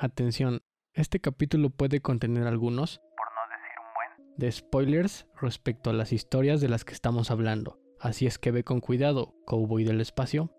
[0.00, 0.62] Atención,
[0.94, 6.12] este capítulo puede contener algunos, por no decir un buen, de spoilers respecto a las
[6.12, 7.80] historias de las que estamos hablando.
[7.98, 10.54] Así es que ve con cuidado, cowboy del espacio.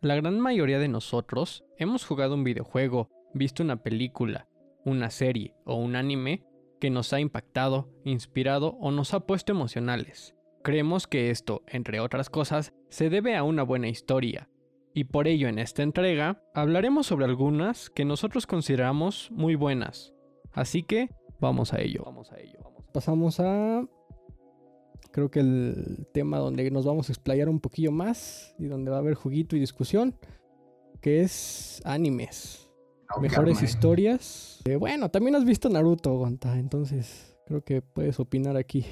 [0.00, 4.48] La gran mayoría de nosotros hemos jugado un videojuego, visto una película,
[4.86, 6.42] una serie o un anime
[6.80, 10.34] que nos ha impactado, inspirado o nos ha puesto emocionales.
[10.62, 14.48] Creemos que esto, entre otras cosas, se debe a una buena historia,
[14.94, 20.12] y por ello en esta entrega hablaremos sobre algunas que nosotros consideramos muy buenas.
[20.52, 21.10] Así que
[21.40, 22.02] vamos a ello.
[22.04, 22.58] Vamos a ello.
[22.92, 23.84] Pasamos a
[25.12, 28.98] creo que el tema donde nos vamos a explayar un poquillo más y donde va
[28.98, 30.16] a haber juguito y discusión,
[31.00, 32.70] que es animes.
[33.20, 34.60] Mejores historias.
[34.64, 38.86] Eh, bueno, también has visto Naruto, Gonta, entonces creo que puedes opinar aquí.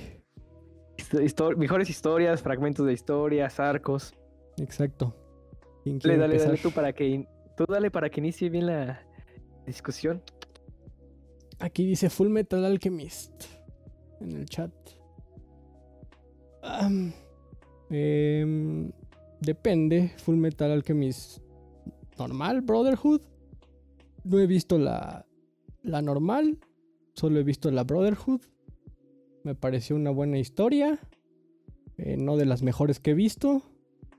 [1.57, 4.15] mejores historias, fragmentos de historias, arcos.
[4.57, 5.15] Exacto.
[5.85, 9.01] Dale, dale, dale tú para que tú dale para que inicie bien la
[9.67, 10.23] discusión.
[11.61, 13.45] Aquí dice Full Metal Alchemist
[14.21, 14.73] en el chat.
[17.91, 18.93] Em,
[19.41, 20.13] depende.
[20.19, 21.39] Full Metal Alchemist
[22.19, 23.23] normal, Brotherhood.
[24.25, 25.27] No he visto la,
[25.83, 26.59] la normal.
[27.15, 28.43] Solo he visto la Brotherhood.
[29.45, 30.99] Me pareció una buena historia.
[31.97, 33.63] Eh, no de las mejores que he visto.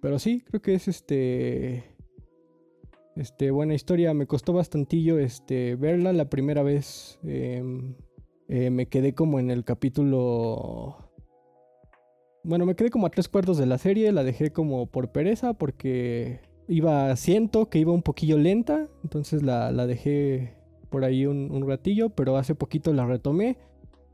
[0.01, 1.83] Pero sí, creo que es este.
[3.15, 4.13] Este, buena historia.
[4.13, 7.19] Me costó bastantillo este, verla la primera vez.
[7.23, 7.95] Em,
[8.47, 11.09] eh, me quedé como en el capítulo
[12.43, 15.53] bueno, me quedé como a tres cuartos de la serie, la dejé como por pereza
[15.53, 20.53] porque iba, siento que iba un poquillo lenta, entonces la, dejé
[20.89, 23.57] por ahí un, ratillo, pero hace poquito la retomé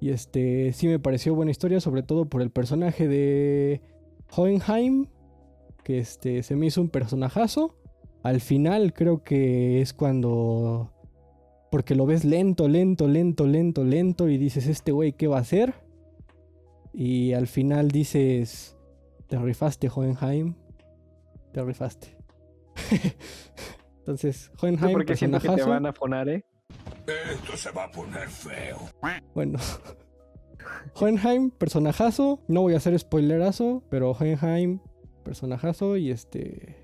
[0.01, 3.81] y este sí me pareció buena historia, sobre todo por el personaje de
[4.35, 5.07] Hohenheim,
[5.85, 7.77] que este se me hizo un personajazo.
[8.23, 10.91] Al final creo que es cuando
[11.69, 15.41] porque lo ves lento, lento, lento, lento, lento y dices, este güey, ¿qué va a
[15.41, 15.75] hacer?
[16.93, 18.77] Y al final dices,
[19.27, 20.55] te rifaste, Hohenheim.
[21.51, 22.17] Te rifaste.
[23.99, 24.93] Entonces, Hohenheim.
[24.93, 26.45] porque siento que te van a poner, ¿eh?
[27.33, 28.77] Esto se va a poner feo.
[29.33, 29.59] Bueno.
[30.95, 32.39] Hohenheim, personajazo.
[32.47, 34.79] No voy a hacer spoilerazo, pero Hohenheim,
[35.25, 35.97] personajazo.
[35.97, 36.77] Y este.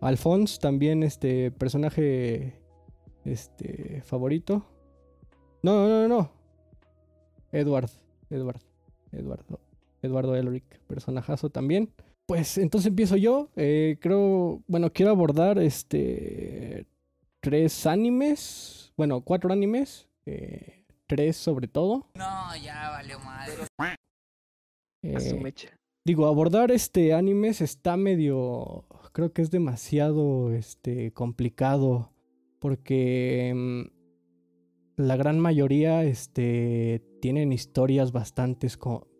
[0.00, 2.60] Alphonse, también este personaje.
[3.24, 4.02] Este.
[4.02, 4.66] favorito.
[5.62, 6.32] No, no, no, no.
[7.52, 7.90] Edward.
[8.30, 8.60] Edward.
[9.12, 9.60] Eduardo,
[10.02, 11.92] Eduardo Elric, personajazo también.
[12.26, 13.48] Pues entonces empiezo yo.
[13.56, 16.86] Eh, creo, bueno, quiero abordar este
[17.40, 22.06] tres animes, bueno, cuatro animes, eh, tres sobre todo.
[22.14, 23.54] No, ya valió madre.
[25.02, 25.77] Eh,
[26.08, 32.14] digo, abordar este animes está medio, creo que es demasiado, este, complicado
[32.60, 38.68] porque mm, la gran mayoría este, tienen historias bastante,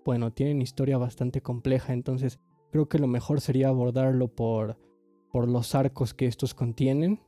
[0.03, 2.41] bueno, tienen historia bastante compleja, entonces
[2.73, 4.79] creo que lo mejor sería abordarlo por,
[5.31, 7.21] por los arcos que estos contienen.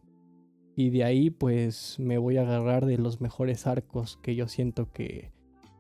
[0.74, 4.90] Y de ahí pues me voy a agarrar de los mejores arcos que yo siento
[4.90, 5.32] que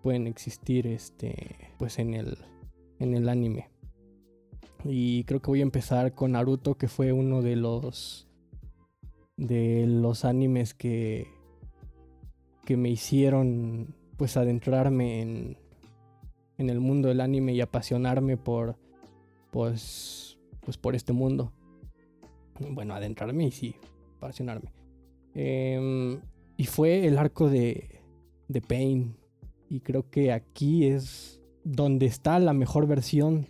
[0.02, 2.36] pueden existir este, pues en el,
[3.00, 3.70] en el anime.
[4.84, 8.28] Y creo que voy a empezar con Naruto, que fue uno de los
[9.36, 11.26] de los animes que
[12.64, 15.56] que me hicieron pues adentrarme en,
[16.58, 18.76] en el mundo del anime y apasionarme por
[19.50, 21.52] pues pues por este mundo.
[22.58, 23.74] Bueno, adentrarme y sí,
[24.18, 24.72] apasionarme.
[25.34, 26.20] Em,
[26.56, 28.02] y fue el arco de,
[28.48, 29.16] de Pain.
[29.68, 33.46] Y creo que aquí es donde está la mejor versión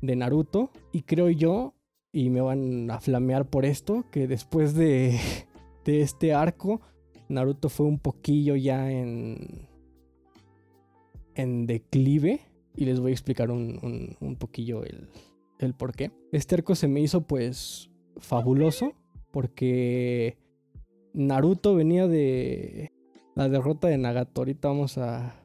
[0.00, 0.70] de Naruto.
[0.92, 1.74] Y creo yo,
[2.12, 5.18] y me van a flamear por esto, que después de,
[5.84, 6.80] de este arco
[7.28, 9.68] Naruto fue un poquillo ya en,
[11.34, 12.40] en declive.
[12.74, 15.10] Y les voy a explicar un, un, poquillo el,
[15.58, 16.10] el por qué.
[16.32, 18.94] Este arco se me hizo pues fabuloso.
[19.30, 20.36] Porque
[21.14, 22.92] Naruto venía de
[23.34, 24.42] la derrota de Nagato.
[24.42, 25.41] Ahorita vamos a,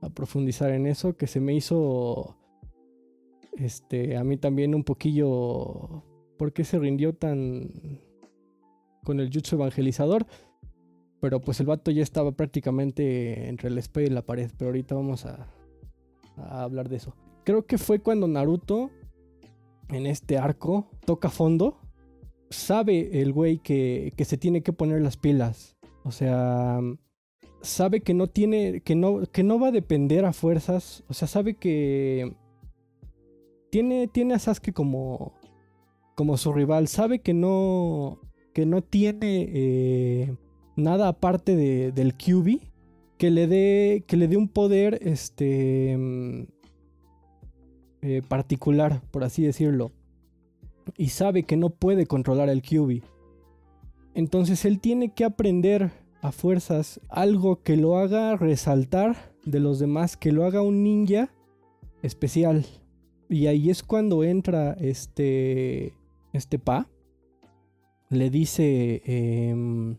[0.00, 1.16] a profundizar en eso.
[1.16, 2.36] Que se me hizo
[3.56, 6.04] este, a mí también un poquillo.
[6.38, 8.00] ¿Por qué se rindió tan
[9.04, 10.26] con el jutsu evangelizador?
[11.20, 14.50] Pero pues el vato ya estaba prácticamente entre el espejo y la pared.
[14.56, 15.48] Pero ahorita vamos a,
[16.36, 17.14] hablar de eso.
[17.44, 18.90] Creo que fue cuando Naruto,
[19.90, 21.78] en este arco, toca fondo.
[22.48, 25.76] Sabe el güey que, que se tiene que poner las pilas.
[26.04, 26.80] O sea,
[27.62, 31.04] sabe que no tiene, que no, que no va a depender a fuerzas.
[31.08, 32.34] O sea, sabe que
[33.70, 35.34] tiene, tiene a Sasuke como,
[36.14, 36.88] como su rival.
[36.88, 38.20] Sabe que no,
[38.52, 40.36] que no tiene eh,
[40.76, 42.60] nada aparte de, del QB
[43.18, 46.42] que le dé que le dé un poder este mm,
[48.02, 49.92] eh, particular, por así decirlo.
[50.96, 53.02] Y sabe que no puede controlar el QB.
[54.14, 60.16] Entonces él tiene que aprender a fuerzas algo que lo haga resaltar de los demás,
[60.16, 61.30] que lo haga un ninja
[62.02, 62.66] especial.
[63.28, 65.94] Y ahí es cuando entra este,
[66.32, 66.88] este Pa.
[68.10, 69.96] Le dice, em,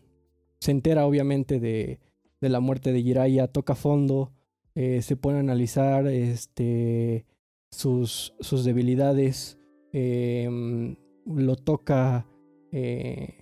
[0.60, 1.98] se entera obviamente de,
[2.40, 4.32] de, la muerte de Jiraiya, toca fondo,
[4.74, 7.24] eh, se pone a analizar este,
[7.70, 9.58] sus, sus debilidades,
[9.92, 12.26] em, lo toca
[12.70, 13.41] eh,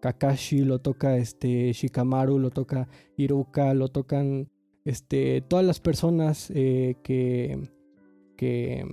[0.00, 4.48] Kakashi, lo toca este, Shikamaru, lo toca Iruka, lo tocan
[4.84, 7.58] este, todas las personas eh, que,
[8.36, 8.84] que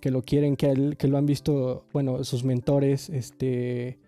[0.00, 3.98] que lo quieren, que, que lo han visto, bueno, sus mentores, este...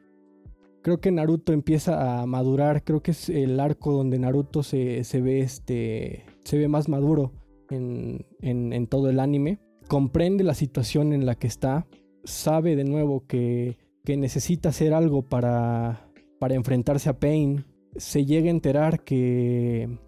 [0.82, 5.40] Creo que Naruto empieza a madurar, creo que es el arco donde Naruto se, ve,
[5.40, 7.32] este, se ve más maduro
[7.68, 9.58] en, en, todo el anime.
[9.88, 11.86] Comprende la situación en la que está,
[12.24, 16.08] sabe de nuevo que, que necesita hacer algo para,
[16.40, 17.64] para enfrentarse a Pain.
[17.94, 19.98] Se llega a enterar que,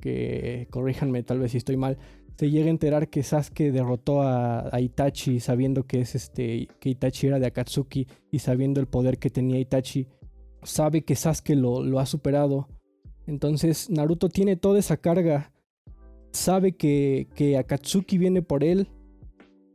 [0.00, 1.98] que, corríjanme tal vez si estoy mal,
[2.36, 7.28] se llega a enterar que Sasuke derrotó a, Itachi sabiendo que es este que Itachi
[7.28, 10.06] era de Akatsuki y sabiendo el poder que tenía Itachi,
[10.62, 12.68] sabe que Sasuke lo, lo ha superado.
[13.26, 15.52] Entonces Naruto tiene toda esa carga,
[16.32, 18.88] sabe que, que Akatsuki viene por él,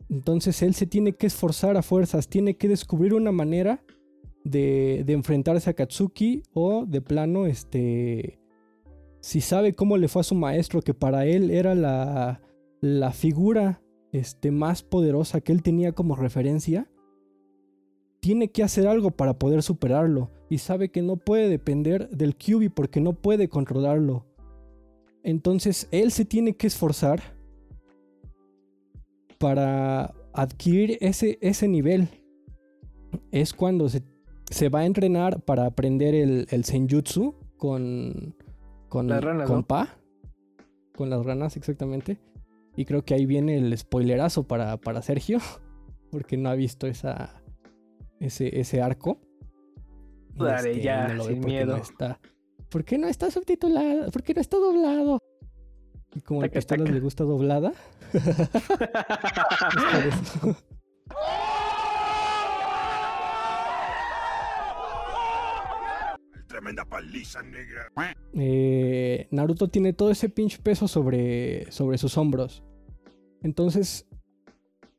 [0.10, 3.82] entonces él se tiene que esforzar a fuerzas, tiene que descubrir una manera
[4.44, 8.40] de, de enfrentarse a Akatsuki o de plano este
[9.22, 12.42] si sabe cómo le fue a su maestro, que para él era la,
[12.82, 13.82] la figura
[14.12, 16.90] este, más poderosa que él tenía como referencia,
[18.22, 22.74] tiene que hacer algo para poder superarlo y sabe que no puede depender del QB
[22.74, 24.26] porque no puede controlarlo.
[25.24, 27.22] Entonces él se tiene que esforzar
[29.38, 32.08] para adquirir ese, ese nivel.
[33.32, 34.04] Es cuando se,
[34.50, 38.36] se, va a entrenar para aprender el, el senjutsu con,
[38.88, 39.10] con,
[39.46, 39.98] con Pa.
[40.96, 42.20] Con las ranas, exactamente.
[42.76, 45.40] Y creo que ahí viene el spoilerazo para, para Sergio,
[46.12, 47.42] porque no ha visto esa,
[48.20, 49.20] ese, ese arco.
[50.36, 51.76] Dale, este, ya, sin miedo.
[51.78, 52.20] está,
[52.70, 54.12] ¿Por qué no está subtitulado?
[54.12, 55.20] ¿Por qué no está doblado?
[56.16, 57.74] Y como a Pistolas le gusta doblada.
[68.34, 72.64] Eh, Naruto tiene todo ese pinche peso sobre, sobre sus hombros.
[73.42, 74.08] Entonces,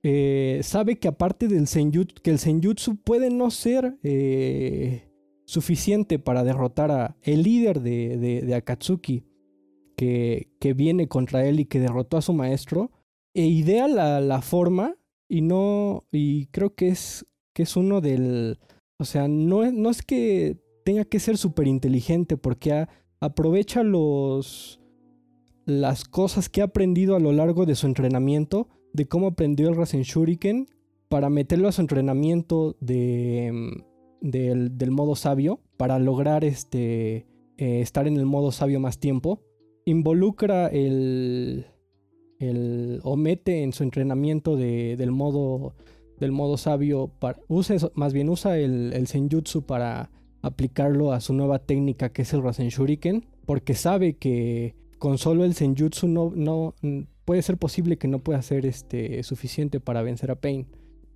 [0.03, 5.11] eh, sabe que aparte del senjutsu, que el senjutsu puede no ser eh,
[5.45, 9.25] suficiente para derrotar a el líder de, Akatsuki,
[9.97, 12.91] que, que, viene contra él y que derrotó a su maestro,
[13.35, 14.97] e idea la, forma
[15.29, 18.59] y no, y creo que es, que es uno del,
[18.99, 20.59] o sea, no, no es que
[20.91, 22.89] tenga que ser súper inteligente porque
[23.21, 24.81] aprovecha los,
[25.65, 29.77] las cosas que ha aprendido a lo largo de su entrenamiento, de cómo aprendió el
[29.77, 30.67] Rasen Shuriken,
[31.09, 38.09] para meterlo a su entrenamiento de, mm, del, modo sabio, para lograr este, eh, estar
[38.09, 39.45] en el modo sabio más tiempo.
[39.85, 41.67] Involucra el,
[42.41, 45.77] el o mete en su entrenamiento del modo
[46.19, 50.11] del modo sabio para, usa más bien usa el, el senjutsu para
[50.43, 55.45] aplicarlo a su nueva técnica que es el Rasen Shuriken porque sabe que con solo
[55.45, 56.75] el senjutsu no, no
[57.25, 60.67] puede ser posible que no pueda ser este, suficiente para vencer a Pain.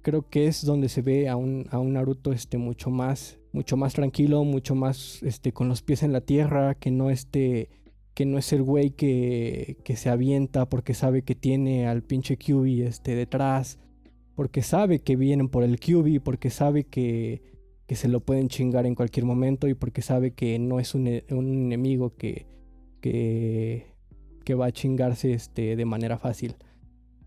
[0.02, 3.76] Creo que es donde se ve a un, a un Naruto este, mucho más mucho
[3.76, 7.70] más tranquilo, mucho más este, con los pies en la tierra, que no este,
[8.12, 12.36] que no es el güey que, que se avienta porque sabe que tiene al pinche
[12.36, 13.78] QB este, detrás,
[14.34, 17.42] porque sabe que vienen por el QB, porque sabe que,
[17.86, 21.22] que se lo pueden chingar en cualquier momento y porque sabe que no es un,
[21.30, 22.46] un enemigo que,
[23.00, 26.56] que, va a chingarse este, de manera fácil.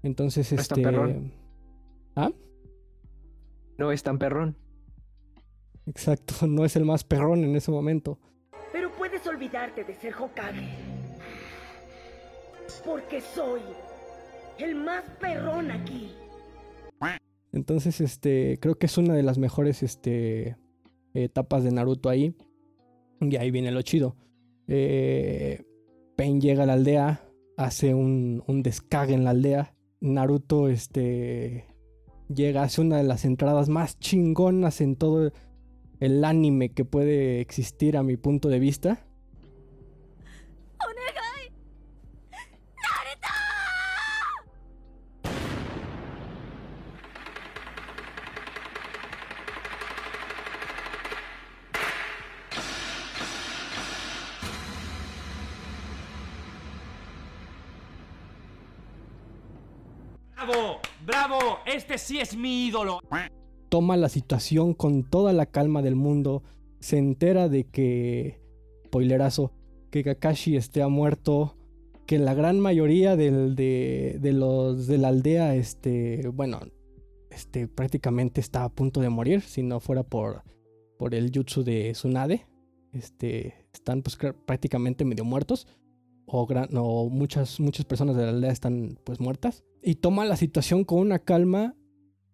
[0.01, 0.81] Entonces, no este.
[0.81, 1.33] perrón.
[2.15, 2.31] ¿Ah?
[3.77, 4.57] No es tan perrón.
[5.85, 8.19] Exacto, no es el más perrón en ese momento.
[8.71, 10.67] Pero puedes olvidarte de ser Hokage.
[12.83, 13.61] Porque soy
[14.57, 16.11] el más perrón aquí.
[17.57, 20.57] Entonces, este, creo que es una de las mejores este,
[21.15, 22.35] etapas de Naruto ahí.
[23.19, 24.15] Y ahí viene lo chido.
[24.67, 25.63] Eh,
[26.15, 29.73] Pain llega a la aldea, hace un, un en la aldea.
[29.99, 31.65] Naruto este,
[32.29, 35.31] llega, hace una de las entradas más chingonas en todo,
[35.99, 39.06] el anime que puede existir a mi punto de vista.
[61.67, 63.01] Este sí es mi ídolo
[63.69, 66.43] toma la situación con toda la calma del mundo,
[66.79, 68.39] se entera de que,
[68.85, 69.51] spoilerazo,
[69.91, 71.57] que Kakashi esté muerto,
[72.05, 73.31] que la gran mayoría de,
[74.33, 76.59] los de la aldea, este, bueno,
[77.29, 80.43] este, prácticamente está a punto de morir, si no fuera por,
[80.97, 82.45] por el jutsu de Tsunade.
[82.93, 85.67] Este, están pues prácticamente medio muertos.
[86.27, 89.63] O, o, muchas, muchas personas de la aldea están pues muertas.
[89.81, 91.75] Y toma la situación con una calma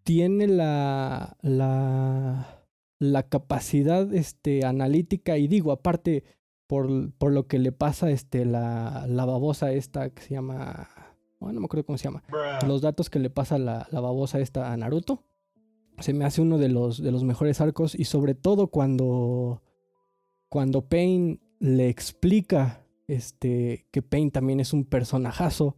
[0.04, 2.66] tiene la, la,
[3.00, 6.24] la capacidad este, analítica y digo, aparte
[6.68, 10.90] por, por lo que le pasa este, la, la babosa esta que se llama...
[11.40, 12.24] Bueno, no me acuerdo cómo se llama.
[12.66, 15.24] Los datos que le pasa la, la babosa esta a Naruto.
[16.00, 19.62] Se me hace uno de los, de los mejores arcos y sobre todo cuando,
[20.50, 25.78] cuando Pain le explica este, que Pain también es un personajazo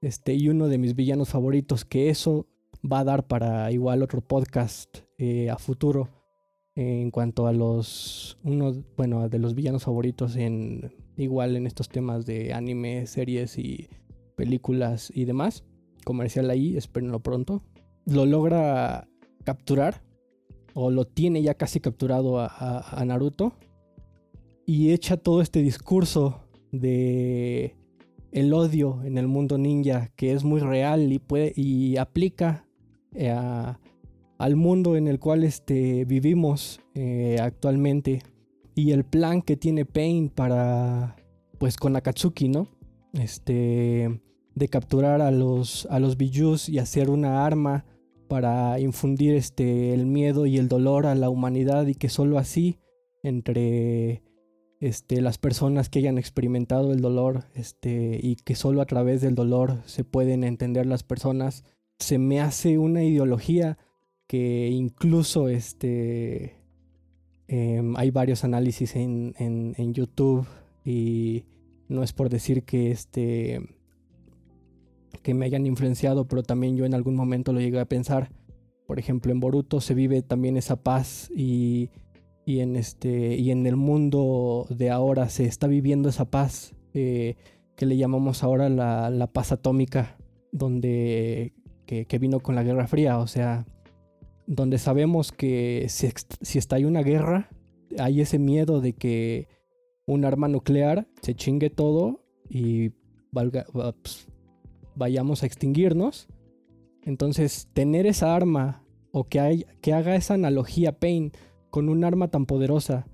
[0.00, 2.46] este, y uno de mis villanos favoritos, que eso
[2.90, 6.08] va a dar para igual otro podcast eh, a futuro
[6.74, 12.24] en cuanto a los uno bueno de los villanos favoritos en igual en estos temas
[12.24, 13.88] de anime series y
[14.36, 15.64] películas y demás.
[16.04, 17.62] Comercial ahí espérenlo pronto.
[18.06, 19.06] Lo logra
[19.44, 20.02] capturar
[20.74, 23.52] o lo tiene ya casi capturado a Naruto
[24.66, 26.41] y echa todo este discurso
[26.72, 27.76] de
[28.32, 32.66] el odio en el mundo ninja que es muy real y puede y aplica
[33.14, 33.30] eh,
[34.38, 38.22] al mundo en el cual este, vivimos eh, actualmente
[38.74, 41.16] y el plan que tiene Pain para,
[41.58, 42.68] pues con Akatsuki, ¿no?
[43.12, 44.20] Este,
[44.54, 47.84] de capturar a los, a los Bijus y hacer una arma
[48.28, 52.78] para infundir este, el miedo y el dolor a la humanidad y que solo así
[53.22, 54.22] entre
[54.82, 59.36] este, las personas que hayan experimentado el dolor este, y que solo a través del
[59.36, 61.62] dolor se pueden entender las personas
[62.00, 63.78] se me hace una ideología
[64.26, 66.56] que incluso este,
[67.46, 70.48] em, hay varios análisis en, en, YouTube
[70.84, 71.44] y
[71.86, 73.60] no es por decir que este
[75.22, 78.32] que me hayan influenciado, pero también yo en algún momento lo llegué a pensar.
[78.88, 81.90] Por ejemplo, en Boruto se vive también esa paz y,
[82.44, 87.36] y en este y en el mundo de ahora se está viviendo esa paz eh,
[87.76, 90.16] que le llamamos ahora la, la paz atómica,
[90.50, 91.54] donde
[91.86, 93.66] que, vino con la Guerra Fría, o sea,
[94.46, 96.08] donde sabemos que si,
[96.40, 97.50] si estalla una guerra,
[97.98, 99.48] hay ese miedo de que
[100.06, 102.92] un arma nuclear se chingue todo y
[103.30, 104.26] valga, pues,
[104.94, 106.28] vayamos a extinguirnos.
[107.02, 111.32] Entonces, tener esa arma o que, hay, que haga esa analogía Pain
[111.72, 113.06] con un arma tan poderosa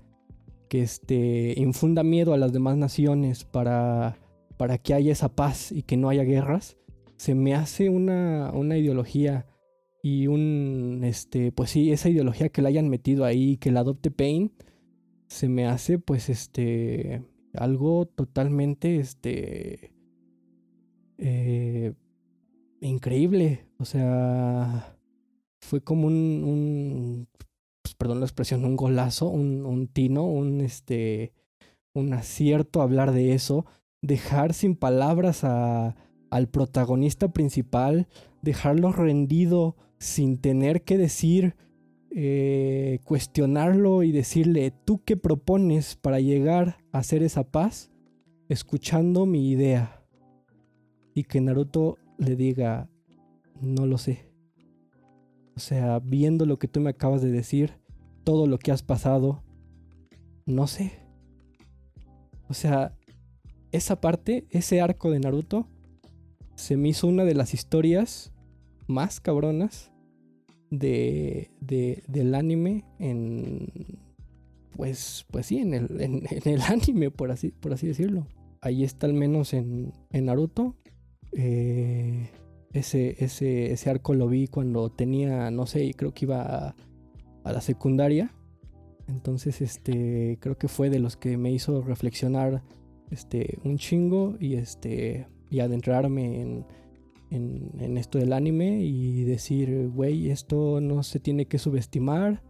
[0.67, 4.19] que este, infunda miedo a las demás naciones para,
[4.57, 6.77] para que haya esa paz y que no haya guerras,
[7.15, 9.47] se me hace una, una ideología
[10.03, 14.11] y un, este, pues sí, esa ideología que la hayan metido ahí, que la adopte
[14.11, 14.51] Pain,
[15.27, 17.23] se me hace pues este,
[17.53, 19.93] algo totalmente, este,
[21.17, 21.93] eh,
[22.81, 23.67] increíble.
[23.77, 24.97] O sea,
[25.61, 27.29] fue como un
[27.89, 31.33] pues, perdón la expresión, un golazo, un, tino, un, este,
[31.93, 33.65] un acierto hablar de eso,
[34.01, 35.95] dejar sin palabras a
[36.29, 38.07] al protagonista principal,
[38.41, 41.55] dejarlo rendido sin tener que decir,
[42.15, 47.91] eh, cuestionarlo y decirle, ¿tú qué propones para llegar a hacer esa paz?
[48.47, 50.03] Escuchando mi idea.
[51.13, 52.89] Y que Naruto le diga,
[53.61, 54.25] no lo sé.
[55.55, 57.78] O sea, viendo lo que tú me acabas de decir,
[58.29, 59.41] todo lo que has pasado,
[60.45, 60.91] no sé.
[62.47, 62.95] O sea,
[63.71, 65.65] esa parte, ese arco de Naruto,
[66.53, 68.31] se me hizo una de las historias
[68.85, 69.91] más cabronas
[70.69, 71.49] de,
[72.07, 73.97] del anime en
[74.75, 78.27] pues pues sí en el, en, el anime por así por así decirlo
[78.61, 80.75] ahí está al menos en, en Naruto
[81.31, 82.29] eh,
[82.73, 86.75] ese, ese, ese arco lo vi cuando tenía no sé creo que iba
[87.43, 88.33] a, la secundaria
[89.07, 92.63] entonces este creo que fue de los que me hizo reflexionar
[93.09, 96.65] este un chingo y este y adentrarme en,
[97.97, 102.41] esto del anime y decir, güey, esto no se tiene que subestimar.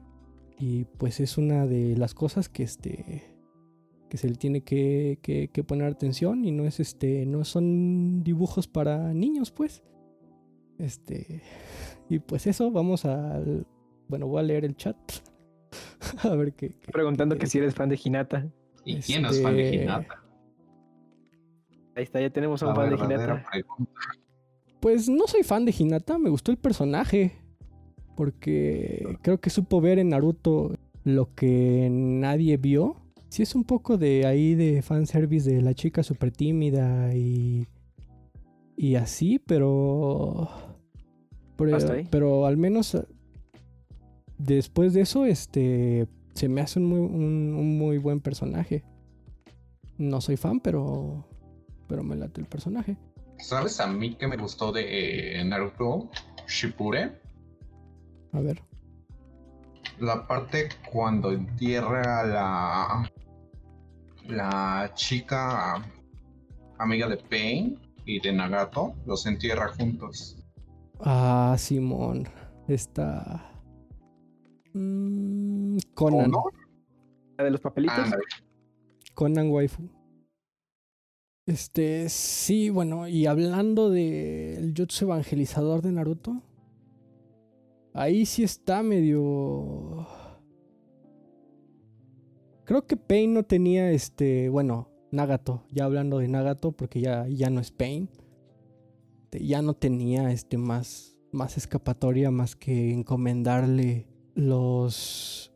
[0.57, 3.35] Y pues es una de las cosas que este
[4.09, 8.67] que se le tiene que, que, poner atención y no es este no son dibujos
[8.67, 9.83] para niños pues
[10.79, 11.43] este
[12.09, 13.67] y pues eso vamos al
[14.09, 14.97] bueno voy a leer el chat.
[16.23, 18.47] A ver qué, preguntando que si eres fan de Hinata.
[18.83, 20.23] Y quién es fan de este, Hinata
[21.95, 23.45] ahí está ya tenemos a un fan de Hinata.
[24.79, 27.33] pues no soy fan de Hinata me gustó el personaje
[28.15, 30.73] porque creo que supo ver en Naruto
[31.05, 32.97] lo que nadie vio.
[33.29, 37.67] Sí es un poco de ahí de fanservice de la chica súper tímida y,
[38.75, 40.49] y así, pero...
[41.55, 41.77] Pero,
[42.09, 42.97] pero, al menos
[44.39, 48.83] después de eso, este, se me hace un muy, un, muy buen personaje.
[49.97, 51.27] No soy fan, pero,
[51.87, 52.97] pero me late el personaje.
[53.37, 56.09] ¿Sabes a mí que me gustó de Naruto
[56.47, 57.17] Shippuden?
[58.31, 58.63] A ver.
[59.99, 63.11] La parte cuando entierra a la.
[64.27, 65.83] La chica
[66.77, 70.37] amiga de Pain y de Nagato, los entierra juntos.
[70.99, 72.27] Ah, Simón.
[72.67, 73.48] Está.
[74.73, 76.31] Mm, Conan.
[77.37, 78.09] ¿La de los papelitos?
[79.13, 79.89] Conan Waifu.
[81.45, 86.43] Este, sí, bueno, y hablando del Jutsu evangelizador de Naruto,
[87.93, 90.07] Ahí sí está medio...
[92.65, 97.49] Creo que Pain no tenía este, bueno, Nagato, ya hablando de Nagato, porque ya, ya
[97.49, 98.09] no es Pain.
[99.31, 104.07] Ya no tenía este más, más escapatoria más que encomendarle
[104.39, 105.53] los...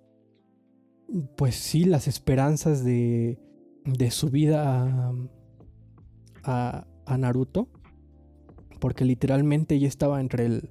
[1.36, 3.40] Pues sí, las esperanzas de,
[3.86, 5.13] de su vida
[6.44, 7.68] a, a Naruto.
[8.80, 10.70] Porque literalmente ya estaba entre el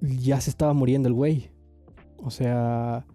[0.00, 1.50] ya se estaba muriendo el güey.
[2.18, 3.06] O sea,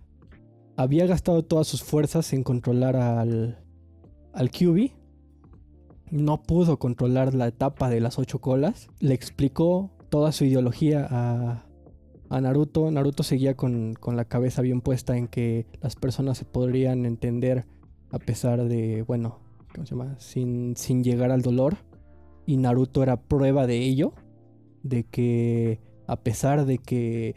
[0.75, 3.59] había gastado todas sus fuerzas en controlar al,
[4.33, 4.91] al QB.
[6.11, 8.87] No pudo controlar la etapa de las ocho colas.
[8.99, 11.64] Le explicó toda su ideología a,
[12.35, 12.91] a Naruto.
[12.91, 17.65] Naruto seguía con, con, la cabeza bien puesta en que las personas se podrían entender
[18.11, 19.39] a pesar de, bueno,
[19.73, 20.15] ¿cómo se llama?
[20.19, 21.77] Sin, sin llegar al dolor.
[22.45, 24.13] Y Naruto era prueba de ello.
[24.83, 27.35] De que a pesar de que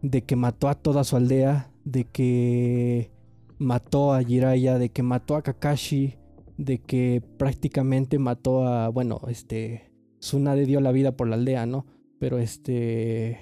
[0.00, 3.10] de que mató a toda su aldea, de que
[3.58, 6.14] mató a Jiraiya, de que mató a Kakashi,
[6.56, 11.86] de que prácticamente mató a, bueno, este Tsunade dio la vida por la aldea, ¿no?
[12.18, 13.38] Pero este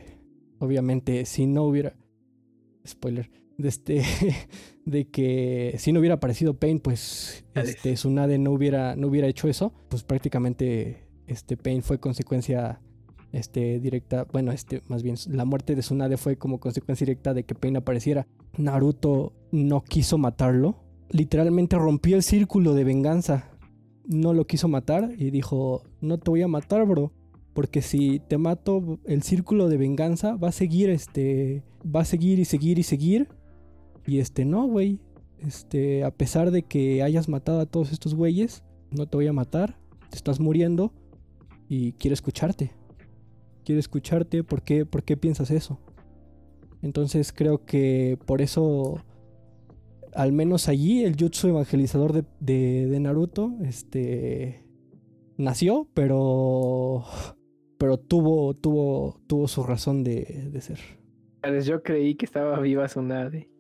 [0.59, 1.95] obviamente si no hubiera
[2.87, 4.03] spoiler de este
[4.85, 9.49] de que si no hubiera aparecido Pain, pues este Tsunade no hubiera no hubiera hecho
[9.49, 12.81] eso, pues prácticamente este Pain fue consecuencia
[13.33, 17.45] este, directa, bueno, este, más bien, la muerte de Tsunade fue como consecuencia directa de
[17.45, 18.27] que Pain apareciera.
[18.57, 20.77] Naruto no quiso matarlo,
[21.11, 23.51] literalmente rompió el círculo de venganza.
[24.07, 27.13] No lo quiso matar y dijo, no te voy a matar, bro.
[27.57, 32.39] Porque si te mato, el círculo de venganza va a seguir, este, va a seguir
[32.39, 33.29] y seguir y seguir.
[34.07, 35.01] Y este, no, güey.
[35.39, 39.33] Este, a pesar de que hayas matado a todos estos güeyes, no te voy a
[39.33, 39.77] matar.
[40.11, 40.93] Te estás muriendo
[41.69, 42.73] y quiero escucharte
[43.67, 45.81] quiero escucharte, ¿por qué, ¿por qué piensas eso?
[46.83, 49.03] Entonces creo que por eso,
[50.15, 54.65] al menos allí, el jutsu evangelizador de, de, Naruto, este,
[55.37, 57.05] nació, pero,
[57.79, 60.79] pero tuvo, tuvo, tuvo su razón de, de ser.
[61.63, 63.51] Yo creí que estaba viva Tsunade.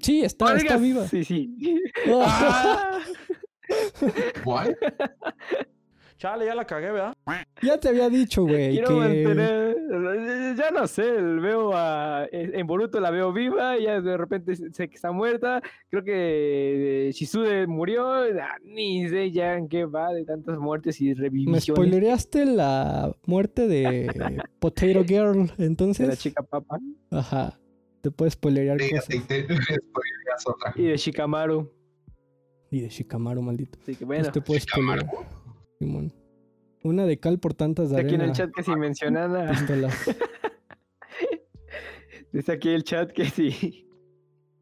[0.00, 1.08] Sí, está, está viva.
[1.08, 1.56] Sí, sí.
[4.44, 4.76] ¿Cuál?
[6.18, 7.14] Chale, ya la cagué, ¿verdad?
[7.62, 8.70] Ya te había dicho, güey.
[8.70, 8.94] Quiero que...
[8.94, 10.56] mantener.
[10.56, 12.26] Ya no sé, veo a.
[12.32, 15.60] En Boruto la veo viva, y ya de repente sé que está muerta.
[15.90, 18.06] Creo que Shizude murió.
[18.12, 21.68] Ah, ni sé ya en qué va de tantas muertes y revisiones.
[21.68, 24.08] Me spoilereaste la muerte de
[24.58, 26.06] Potato Girl, entonces.
[26.06, 26.78] De la chica papa.
[27.10, 27.58] Ajá.
[28.00, 29.08] Te puedes spoilerear cosas.
[30.76, 31.72] Y de Shikamaru.
[32.70, 33.78] Y de Shikamaru, maldito.
[33.82, 34.22] Así que bueno.
[34.24, 34.66] Pues te puedes
[36.82, 39.52] Una de cal por tantas de Aquí en el chat que si mencionan a...
[42.32, 43.86] Dice aquí el chat que si...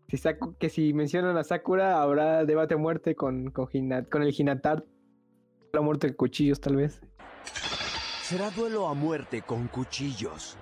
[0.08, 0.18] si
[0.58, 3.68] que si mencionan a Sakura habrá debate a muerte con, con,
[4.10, 4.84] con el Hinatar.
[5.72, 7.00] La muerte de cuchillos tal vez.
[8.22, 10.56] Será duelo a muerte con cuchillos.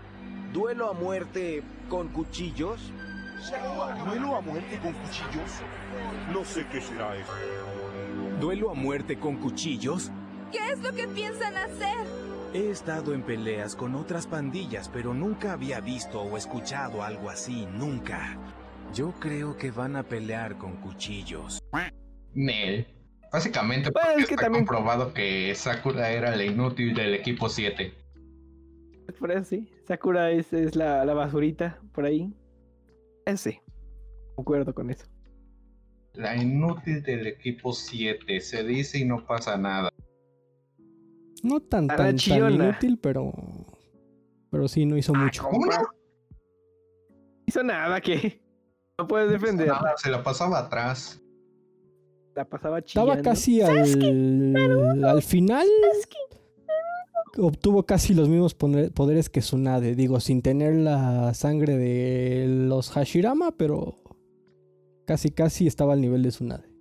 [0.52, 2.92] ¿Duelo a muerte con cuchillos?
[4.04, 5.50] ¿Duelo a muerte con cuchillos?
[6.32, 7.32] No sé qué será eso.
[8.40, 10.10] ¿Duelo a muerte con cuchillos?
[10.52, 12.06] ¿Qué es lo que piensan hacer?
[12.52, 17.66] He estado en peleas con otras pandillas, pero nunca había visto o escuchado algo así,
[17.72, 18.36] nunca.
[18.92, 21.58] Yo creo que van a pelear con cuchillos.
[22.34, 22.86] Nel.
[23.32, 24.66] Básicamente porque es que está también...
[24.66, 27.94] comprobado que Sakura era la inútil del equipo 7.
[29.18, 29.68] Por eso sí.
[29.88, 32.34] Sakura es, es la, la, basurita por ahí.
[33.24, 33.62] Ese.
[34.34, 35.06] Concuerdo con eso.
[36.12, 38.40] La inútil del equipo 7.
[38.40, 39.91] Se dice y no pasa nada.
[41.42, 43.32] No tan, tan, tan, inútil, pero.
[44.50, 45.42] Pero sí, no hizo ah, mucho.
[45.44, 45.76] ¿Cómo no?
[47.46, 48.40] Hizo nada que.
[48.98, 49.68] No puedes defender.
[49.68, 51.20] Nada, se la pasaba atrás.
[52.36, 53.12] La pasaba chillando.
[53.12, 55.66] Estaba casi al, al final.
[57.38, 59.94] Obtuvo casi los mismos poderes que Tsunade.
[59.94, 63.96] Digo, sin tener la sangre de los Hashirama, pero
[65.06, 66.71] casi casi estaba al nivel de Tsunade.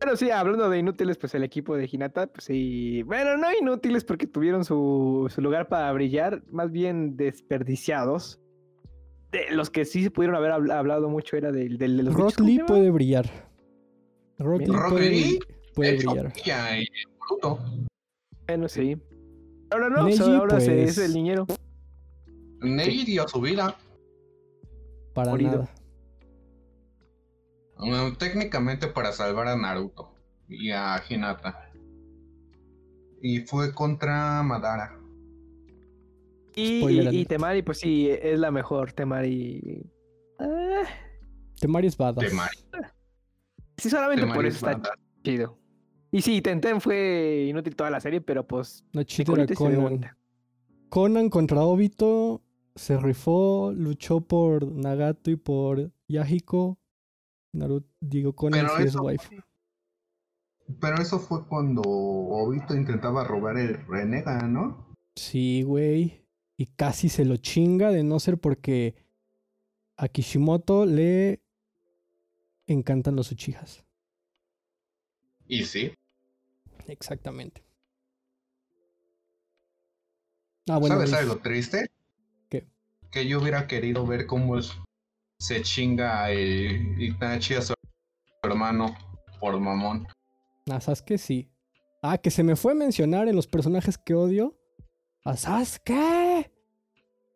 [0.00, 3.02] Pero sí, hablando de inútiles, pues el equipo de Hinata, pues sí.
[3.02, 8.40] Bueno, no inútiles porque tuvieron su, su lugar para brillar, más bien desperdiciados.
[9.32, 12.40] De los que sí se pudieron haber hablado mucho era del, del de los Rock
[12.40, 13.28] Lee puede brillar.
[14.38, 15.38] Rock Lee puede,
[15.74, 16.32] puede brillar.
[18.46, 18.96] Bueno, sí.
[19.70, 20.68] Ahora no, Neji, ahora pues...
[20.68, 21.46] es el niñero.
[22.60, 23.76] Neji dio su vida.
[25.12, 25.68] Para nada
[28.18, 30.14] técnicamente para salvar a Naruto
[30.48, 31.70] y a Hinata.
[33.20, 34.98] Y fue contra Madara.
[36.54, 38.92] Y, Temari, pues sí, es la mejor.
[38.92, 39.86] Temari.
[40.38, 40.82] Ah.
[41.60, 42.28] Temari es badass.
[42.28, 42.56] Temari.
[43.76, 45.56] Sí, solamente por eso está chido.
[46.10, 48.84] Y sí, Tenten fue inútil toda la serie, pero pues.
[48.92, 50.16] No chido era Conan.
[50.88, 52.42] Conan contra Obito
[52.74, 56.78] se rifó, luchó por Nagato y por Yahiko
[57.52, 59.40] Naruto, digo, con pero eso, wife.
[60.80, 64.94] Pero eso fue cuando Obito intentaba robar el Renega, ¿no?
[65.16, 66.26] Sí, güey.
[66.56, 68.94] Y casi se lo chinga de no ser porque
[69.96, 71.40] a Kishimoto le
[72.66, 73.84] encantan los Uchijas.
[75.46, 75.94] ¿Y sí?
[76.86, 77.64] Exactamente.
[80.68, 81.90] Ah, ¿Sabes algo triste?
[82.50, 82.66] ¿Qué?
[83.10, 84.72] Que yo hubiera querido ver cómo es
[85.38, 87.74] se chinga el Itachi a su
[88.42, 88.94] hermano
[89.40, 90.06] por mamón.
[90.70, 91.48] A Sasuke sí.
[92.02, 94.56] Ah, que se me fue a mencionar en los personajes que odio.
[95.24, 96.50] A Sasuke.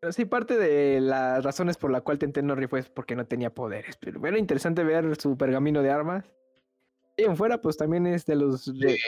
[0.01, 3.25] Pero sí, parte de las razones por la cual Tenten no rifó es porque no
[3.27, 3.97] tenía poderes.
[3.97, 6.25] Pero era interesante ver su pergamino de armas.
[7.17, 8.99] Y en fuera, pues también es de los de,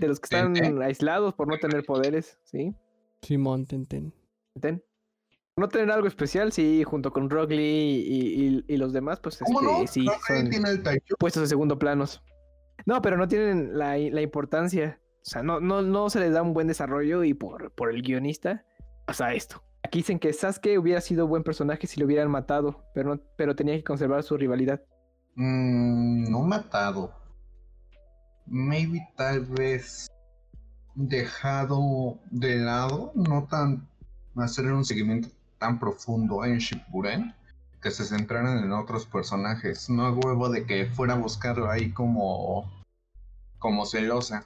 [0.00, 2.74] los que están aislados por no tener poderes, ¿sí?
[3.22, 4.14] Simón, Tenten.
[4.54, 4.87] Tenten
[5.58, 10.06] no tener algo especial, sí, junto con Rock Lee y, los demás, pues este, sí,
[10.06, 10.48] son
[11.18, 12.22] puestos de segundo planos.
[12.86, 15.00] No, pero no tienen la, importancia.
[15.22, 18.02] O sea, no, no, no se les da un buen desarrollo y por, por el
[18.02, 18.64] guionista
[19.06, 19.62] pasa esto.
[19.84, 23.76] Aquí dicen que Sasuke hubiera sido buen personaje si lo hubieran matado, pero, pero tenía
[23.76, 24.82] que conservar su rivalidad.
[25.34, 27.12] Mm, no matado.
[28.46, 30.08] Maybe tal vez
[30.94, 33.88] dejado de lado, no tan
[34.36, 37.34] hacer un seguimiento tan profundo en Shippuden
[37.82, 39.88] que se centraran en otros personajes.
[39.88, 42.70] No a huevo de que fuera a buscarlo ahí como.
[43.58, 44.44] como celosa.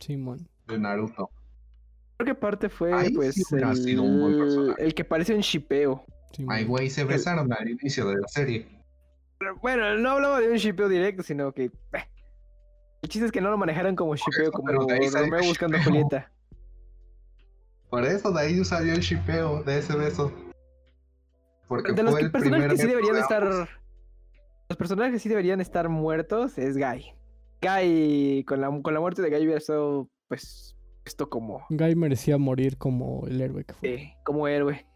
[0.00, 0.48] Simón.
[0.66, 1.30] de Naruto.
[2.18, 6.04] Creo que parte fue pues el, el, que parece un shipeo.
[6.48, 8.68] Ay, güey, se besaron al inicio de la serie.
[9.60, 11.64] bueno, no hablaba de un shipeo directo, sino que.
[11.64, 12.08] Eh,
[13.02, 16.32] el chiste es que no lo manejaron como shipeo, como Romeo buscando a Julieta.
[17.96, 20.30] Por eso de ahí salió el shipeo de ese beso.
[21.66, 23.42] Porque de los personajes que sí deberían estar.
[24.68, 27.14] Los personajes que sí deberían estar muertos es Guy.
[27.62, 31.64] Guy, con la, con la muerte de Guy hubiera estado, pues, esto como.
[31.70, 33.96] Guy merecía morir como el héroe que fue.
[33.96, 34.86] Sí, como héroe.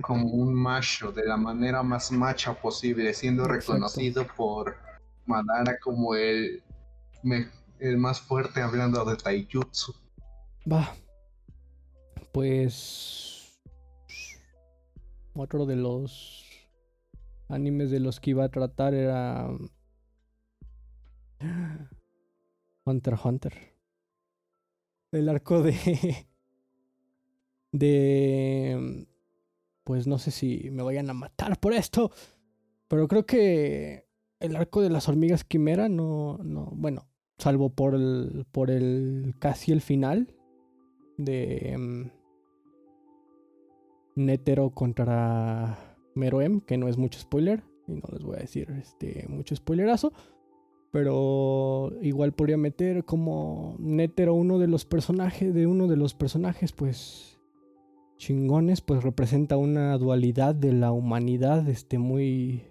[0.00, 4.74] Como un macho, de la manera más macha posible, siendo reconocido por
[5.26, 6.60] Madara como el,
[7.78, 9.94] el más fuerte hablando de Taijutsu.
[10.68, 10.92] Va,
[12.32, 13.60] pues
[15.34, 16.46] otro de los
[17.48, 19.48] animes de los que iba a tratar era
[22.84, 23.52] Hunter Hunter.
[25.12, 25.74] El arco de
[27.72, 29.06] de
[29.84, 32.12] pues no sé si me vayan a matar por esto,
[32.88, 34.06] pero creo que
[34.40, 39.72] el arco de las hormigas quimera no no bueno, salvo por el por el casi
[39.72, 40.34] el final
[41.18, 42.21] de mm,
[44.14, 49.26] Netero contra Meroem, que no es mucho spoiler, y no les voy a decir este,
[49.28, 50.12] mucho spoilerazo.
[50.90, 56.72] Pero igual podría meter como Netero uno de los personajes, de uno de los personajes,
[56.72, 57.40] pues
[58.18, 62.62] chingones, pues representa una dualidad de la humanidad, este, muy,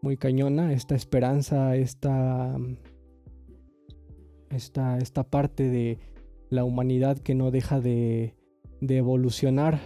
[0.00, 2.56] muy cañona, esta esperanza, esta,
[4.50, 5.98] esta, esta parte de
[6.48, 8.34] la humanidad que no deja de,
[8.80, 9.80] de evolucionar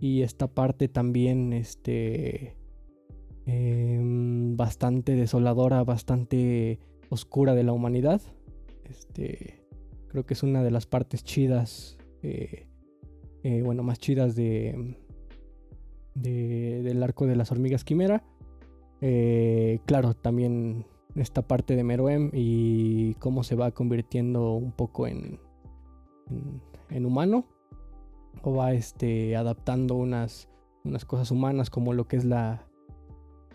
[0.00, 2.56] y esta parte también, este,
[3.52, 8.20] Em, bastante desoladora, bastante oscura de la humanidad.
[8.84, 9.64] Este,
[10.08, 12.68] creo que es una de las partes chidas, eh,
[13.42, 14.96] eh, bueno, más chidas de,
[16.14, 18.22] del arco de las hormigas quimera.
[19.00, 20.86] Eh, claro, también
[21.16, 25.40] esta parte de Meroem y cómo se va convirtiendo un poco en,
[26.90, 27.46] en, humano
[28.42, 30.48] o va este, adaptando unas,
[30.84, 32.66] unas cosas humanas como lo que es la,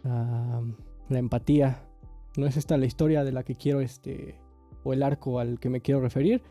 [0.03, 1.87] la, empatía.
[2.37, 4.39] No es esta la historia de la que quiero, este,
[4.83, 6.41] o el arco al que me quiero referir,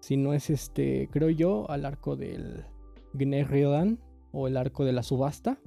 [0.00, 2.64] sino es este, creo yo, al arco del
[3.14, 3.98] Gne Ryodan
[4.32, 5.58] o el arco de la subasta.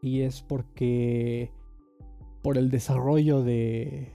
[0.00, 1.50] Y es porque
[2.42, 4.12] por el desarrollo de,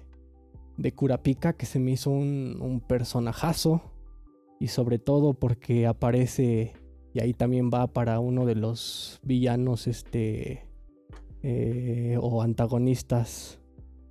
[0.77, 3.90] de Kurapika que se me hizo un, un personajazo
[4.61, 6.73] y sobre todo porque aparece
[7.15, 10.67] y ahí también va para uno de los villanos este
[11.41, 13.59] eh, o antagonistas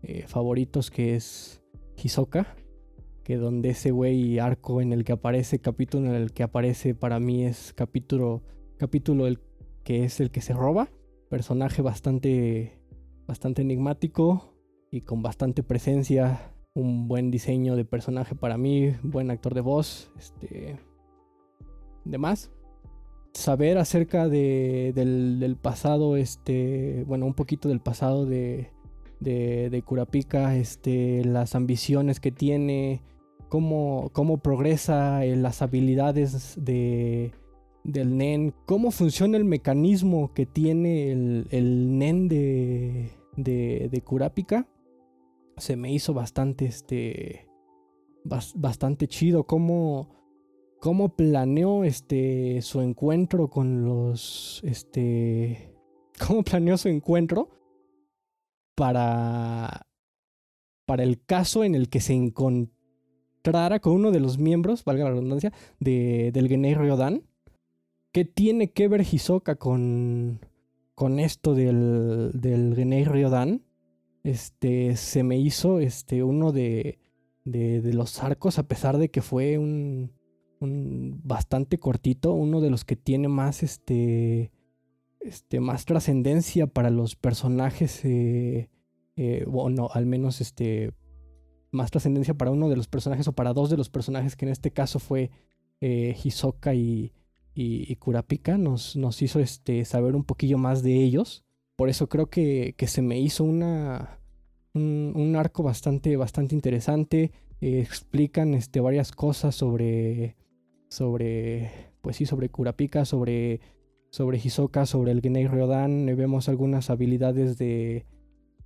[0.02, 1.62] eh, favoritos que es
[1.96, 2.56] Hisoka.
[3.22, 7.20] Que donde ese güey arco en el que aparece, capítulo en el que aparece para
[7.20, 8.42] mí es capítulo,
[8.76, 9.38] capítulo el
[9.84, 10.88] que es el que se roba.
[11.28, 12.80] Personaje bastante,
[13.28, 14.56] bastante enigmático
[14.90, 16.52] y con bastante presencia.
[16.74, 20.78] Un buen diseño de personaje para mí, buen actor de voz, este,
[22.04, 22.50] demás
[23.32, 28.70] saber acerca de, del, pasado, este, bueno, un poquito del pasado de,
[29.20, 33.02] de, de Kurapika, este, las ambiciones que tiene,
[33.48, 37.32] cómo, cómo progresa en las habilidades de,
[37.84, 44.66] del NEN, cómo funciona el mecanismo que tiene el, el NEN de, de, de Kurapika.
[45.56, 47.48] Se me hizo bastante, este,
[48.24, 50.18] bastante chido, cómo
[50.80, 55.74] cómo planeó este su encuentro con los este
[56.26, 57.50] cómo planeó su encuentro
[58.74, 59.86] para
[60.90, 65.10] para el caso en el que se encontrara con uno de los miembros, valga la
[65.10, 67.22] redundancia, de, del Genei Ryodan.
[68.10, 70.40] ¿Qué tiene que ver Hisoka con,
[70.96, 73.04] con esto del, del Genei?
[74.22, 76.98] Este, se me hizo este, uno de,
[77.44, 80.12] de, los arcos, a pesar de que fue un,
[80.60, 84.52] un bastante cortito, uno de los que tiene más este,
[85.20, 88.70] este más trascendencia para los personajes, eh,
[89.16, 90.92] eh, o no, al menos este,
[91.70, 94.52] más trascendencia para uno de los personajes o para dos de los personajes que en
[94.52, 95.30] este caso fue
[95.80, 97.12] eh, Hisoka y,
[97.54, 101.44] y, Kurapika, nos, nos hizo este, saber un poquillo más de ellos.
[101.80, 104.18] Por eso creo que, que se me hizo una,
[104.74, 107.32] un, arco bastante, bastante interesante.
[107.62, 110.36] explican este, varias cosas sobre
[110.90, 111.70] sobre,
[112.02, 113.60] pues sí, sobre Kurapika, sobre,
[114.10, 116.06] sobre Hisoka, sobre el Genei Ryodan.
[116.06, 118.04] Eh, vemos algunas habilidades de,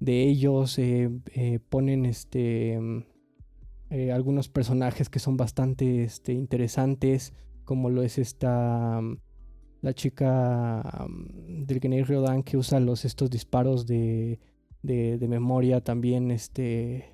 [0.01, 0.77] de ellos.
[0.81, 3.05] Eh, eh, ponen este, mm,
[4.13, 9.19] algunos personajes que son bastante este, interesantes, como lo es esta mm,
[9.85, 14.41] la chica mm, del Genei Ryodan que usa los, estos disparos de,
[14.83, 15.81] memoria.
[15.81, 17.13] También este,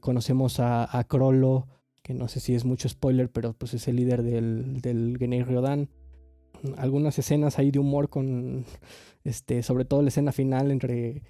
[0.00, 1.66] conocemos a, a Crollo
[2.02, 5.42] que no sé si es mucho spoiler, pero pues es el líder del, del Genei
[5.42, 5.88] Ryodan.
[6.76, 8.64] Algunas escenas ahí de humor con,
[9.24, 11.22] este, sobre todo la escena final entre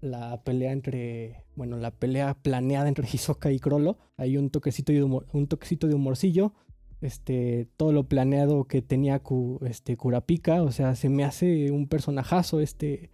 [0.00, 3.98] la pelea entre, bueno, la pelea planeada entre Hisoka y Crollo.
[4.16, 6.54] Hay un toquecito de, un toquecito de humorcillo.
[7.00, 9.22] Este, todo lo planeado que tenía
[9.62, 13.10] este, Kurapika, o sea, se me hace un personajazo este,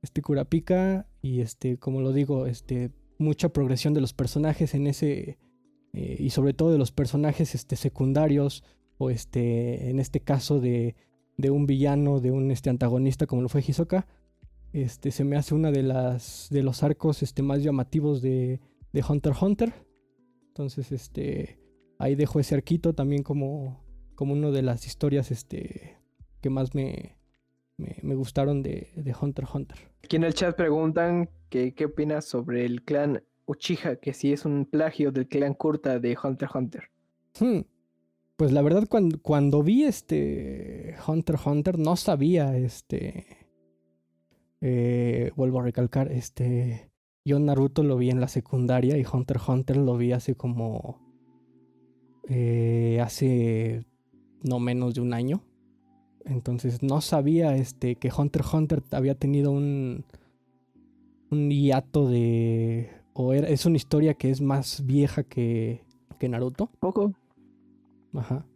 [0.00, 5.38] este Kurapika y este, como lo digo, este, mucha progresión de los personajes en ese,
[5.92, 8.64] eh, y sobre todo de los personajes este, secundarios
[8.96, 10.96] o este, en este caso de,
[11.36, 14.06] de un villano, de un este, antagonista como lo fue Hisoka,
[14.72, 18.60] este, se me hace una de de los arcos este, más llamativos de,
[18.92, 19.72] de Hunter x Hunter.
[20.48, 21.58] Entonces, este,
[21.98, 23.84] ahí dejo ese arquito también como,
[24.14, 25.98] como una de las historias este,
[26.40, 27.16] que más me,
[27.76, 29.78] me, gustaron de, de, Hunter x Hunter.
[30.04, 34.44] Aquí en el chat preguntan que, qué opinas sobre el clan Uchiha, que sí es
[34.44, 36.82] un plagio del clan Kurta de Hunter x Hunter.
[37.38, 37.60] Hmm.
[38.36, 43.26] Pues la verdad, cuando, cuando vi este Hunter x Hunter, no sabía este.
[44.60, 46.90] Eh, vuelvo a recalcar, este.
[47.24, 51.07] Yo Naruto lo vi en la secundaria y Hunter x Hunter lo vi hace como...
[52.28, 53.86] Eh, hace
[54.42, 55.42] no menos de un año.
[56.24, 60.04] Entonces no sabía este, que Hunter Hunter había tenido un,
[61.30, 62.90] un hiato de...
[63.14, 65.84] O era, es una historia que es más vieja que,
[66.18, 66.70] que Naruto.
[66.80, 67.14] Poco.
[68.12, 68.46] Ajá.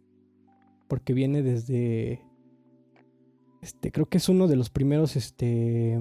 [0.87, 2.21] Porque viene desde...
[3.61, 5.97] Este, creo que es uno de los primeros, este...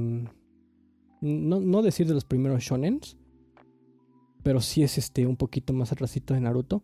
[1.20, 3.16] No, no decir de los primeros shonens.
[4.42, 6.82] Pero sí es este un poquito más atrasito de Naruto.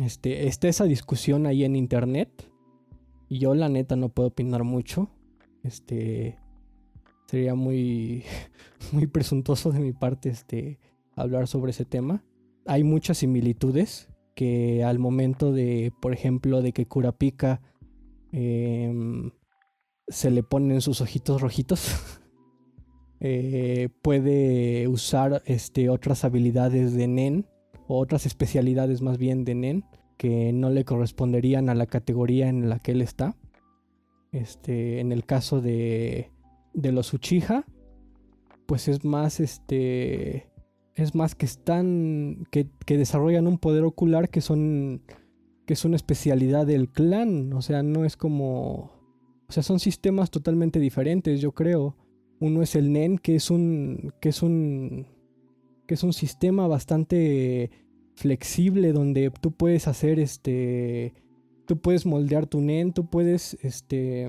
[0.00, 2.50] Este, está esa discusión ahí en internet.
[3.28, 5.10] Y yo la neta no puedo opinar mucho.
[5.62, 6.38] Este
[7.26, 8.24] sería muy
[8.92, 10.78] muy presuntuoso de mi parte este
[11.16, 12.24] hablar sobre ese tema.
[12.66, 17.60] Hay muchas similitudes que al momento de, por ejemplo, de que Kurapika
[18.32, 19.30] em,
[20.08, 21.90] se le ponen sus ojitos rojitos,
[23.20, 27.46] eh, puede usar este, otras habilidades de Nen,
[27.86, 29.84] o otras especialidades más bien de Nen,
[30.16, 33.36] que no le corresponderían a la categoría en la que él está.
[34.30, 36.30] Este, en el caso de,
[36.74, 37.64] de los Uchiha,
[38.66, 40.48] pues es más este
[40.94, 45.02] es más que están que, desarrollan un poder ocular que son
[45.66, 48.92] que es una especialidad del clan, o sea, no es como
[49.48, 51.96] o sea, son sistemas totalmente diferentes, yo creo.
[52.40, 55.06] Uno es el NEN, que es un que es un
[55.86, 57.70] que es un sistema bastante
[58.14, 61.14] flexible donde tú puedes hacer este
[61.66, 64.28] tú puedes moldear tu NEN, tú puedes este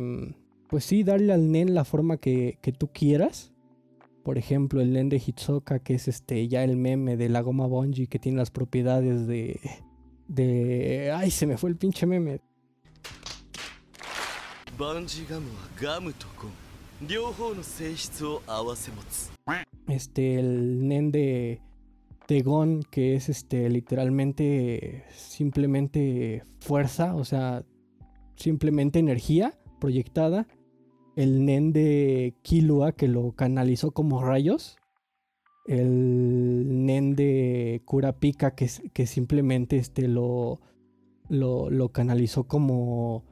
[0.70, 3.54] pues sí darle al NEN la forma que, que tú quieras
[4.24, 7.68] por ejemplo, el Nen de Hitsoka, que es este ya el meme de la goma
[7.68, 9.60] Bonji, que tiene las propiedades de.
[10.28, 11.12] de.
[11.14, 12.40] Ay, se me fue el pinche meme.
[19.88, 21.62] Este, el Nen de.
[22.28, 25.06] de Gon, que es este literalmente.
[25.14, 27.64] simplemente fuerza, o sea,
[28.36, 30.48] simplemente energía proyectada
[31.16, 34.78] el nen de Kilua que lo canalizó como rayos,
[35.68, 40.60] el nen de Kurapika que, que simplemente este, lo,
[41.30, 43.24] lo, canalizó como,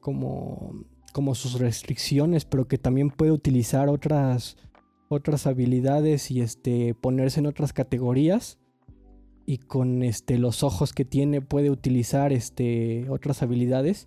[0.00, 0.84] como,
[1.18, 4.56] como sus restricciones, pero que también puede utilizar otras,
[5.08, 8.60] otras habilidades y este, ponerse en otras categorías.
[9.44, 14.06] Y con este, los ojos que tiene puede utilizar este, otras habilidades.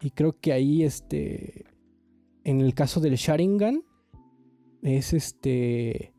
[0.00, 1.66] Y creo que ahí este,
[2.42, 3.84] en el caso del Sharingan,
[4.82, 6.12] es este.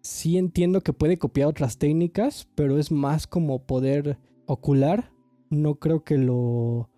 [0.00, 5.12] Sí entiendo que puede copiar otras técnicas, pero es más como poder ocular.
[5.50, 6.88] No creo que lo.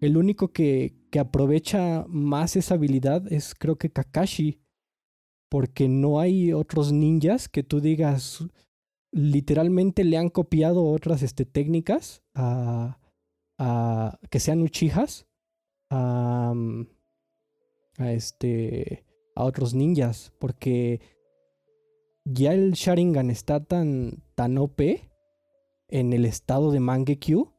[0.00, 4.60] El único que, que aprovecha más esa habilidad es creo que Kakashi.
[5.48, 8.44] Porque no hay otros ninjas que tú digas.
[9.10, 13.00] Literalmente le han copiado otras este, técnicas a,
[13.58, 14.18] a.
[14.30, 15.26] que sean uchijas.
[15.90, 16.54] A
[18.00, 21.00] a este a otros ninjas porque
[22.24, 24.80] ya el Sharingan está tan tan OP
[25.88, 27.52] en el estado de Mangekyu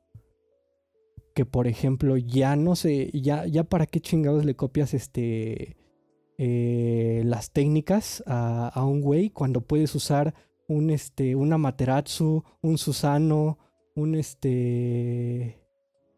[1.33, 5.77] que por ejemplo ya no sé ya ya para qué chingados le copias este
[6.37, 10.33] eh, las técnicas a, un güey cuando puedes usar
[10.67, 13.59] un este un Amaterasu un Susano
[13.95, 15.61] un este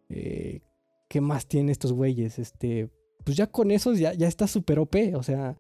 [0.09, 0.61] eh,
[1.09, 2.89] qué más tiene estos güeyes este
[3.23, 4.95] pues ya con esos ya, ya está súper OP.
[5.15, 5.57] O sea,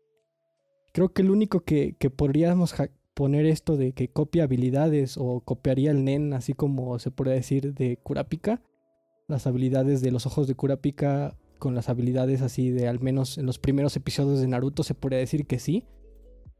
[0.93, 2.75] creo que el único que, podríamos
[3.13, 7.73] poner esto de que copia habilidades o copiaría el Nen, así como se puede decir
[7.73, 8.61] de Kurapika,
[9.27, 13.45] las habilidades de los ojos de Kurapika con las habilidades así de al menos en
[13.45, 15.85] los primeros episodios de Naruto se podría decir que sí,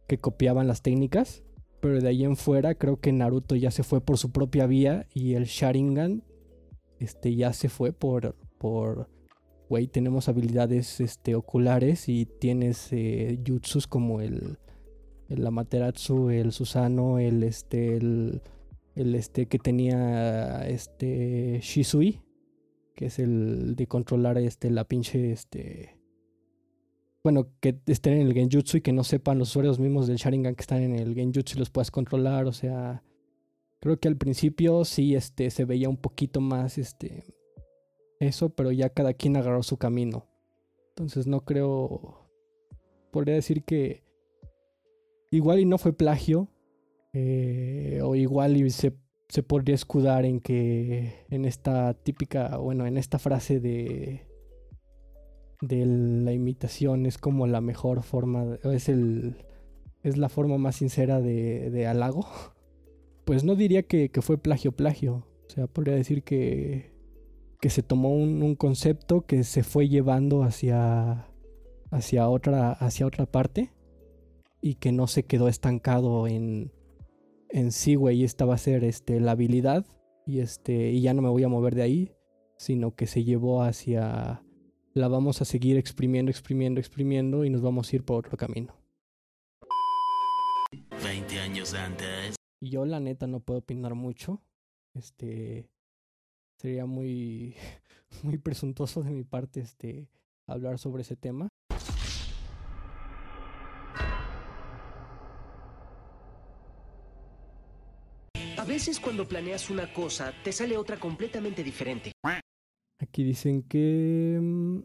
[0.07, 1.43] que copiaban las técnicas,
[1.81, 5.07] pero de ahí en fuera creo que Naruto ya se fue por su propia vía
[5.13, 6.23] y el Sharingan
[6.99, 9.09] este ya se fue por por
[9.73, 14.59] güey, tenemos habilidades este, oculares y tienes eh, jutsus como el,
[15.29, 18.41] el Amaterasu, el Susano, el este, el,
[18.95, 22.21] este que tenía este Shisui,
[22.95, 25.97] que es el de controlar este, la pinche este.
[27.23, 30.55] Bueno, que estén en el Genjutsu y que no sepan los usuarios mismos del Sharingan
[30.55, 32.45] que están en el Genjutsu y los puedas controlar.
[32.45, 33.03] O sea,
[33.79, 37.23] creo que al principio sí este, se veía un poquito más este,
[38.19, 40.27] eso, pero ya cada quien agarró su camino.
[40.89, 42.29] Entonces no creo,
[43.11, 44.03] podría decir que
[45.31, 46.49] igual y no fue plagio,
[47.13, 48.93] eh, o igual y se,
[49.29, 54.27] se, podría escudar en que en esta típica, bueno, en esta frase de
[55.61, 59.37] de la imitación es como la mejor forma, es el
[60.03, 62.27] es la forma más sincera de, de halago,
[63.25, 65.25] pues no diría que, fue plagio plagio.
[65.47, 66.91] O sea, podría decir que,
[67.61, 71.27] que se tomó un, concepto que se fue llevando hacia,
[71.89, 73.71] hacia, otra, hacia otra parte
[74.61, 76.71] y que no se quedó estancado en,
[77.53, 79.85] en sí, güey, esta va a ser este, la habilidad
[80.25, 82.15] y, este, y ya no me voy a mover de ahí,
[82.57, 84.43] sino que se llevó hacia,
[84.93, 88.75] la vamos a seguir exprimiendo, exprimiendo, exprimiendo y nos vamos a ir por otro camino.
[91.03, 92.35] 20 años antes.
[92.59, 94.41] Yo la neta no puedo opinar mucho.
[94.95, 95.69] Este
[96.57, 97.55] sería muy
[98.23, 100.09] muy presuntuoso de mi parte este
[100.47, 101.49] hablar sobre ese tema.
[108.85, 112.11] Veces cuando planeas una cosa, te sale otra completamente diferente.
[112.99, 114.79] Aquí dicen que mm,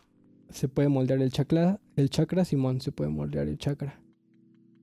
[0.50, 4.00] se puede moldear el chakra, el chakra, Simón, se puede moldear el chakra.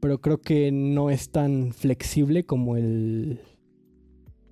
[0.02, 3.40] Pero creo que no es tan flexible como el,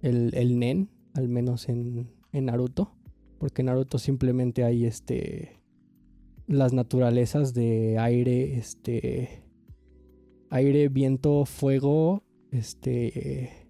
[0.02, 2.96] el, el Nen, al menos en, en Naruto.
[3.40, 5.60] Porque en Naruto simplemente hay este
[6.48, 9.44] las naturalezas de aire, este
[10.50, 13.63] aire, viento, fuego, este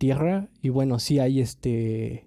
[0.00, 2.26] tierra y bueno, sí hay este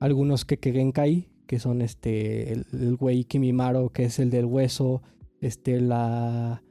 [0.00, 5.02] algunos Kekegenkai que son este el, güey Kimimaro que es el del hueso,
[5.42, 6.62] este la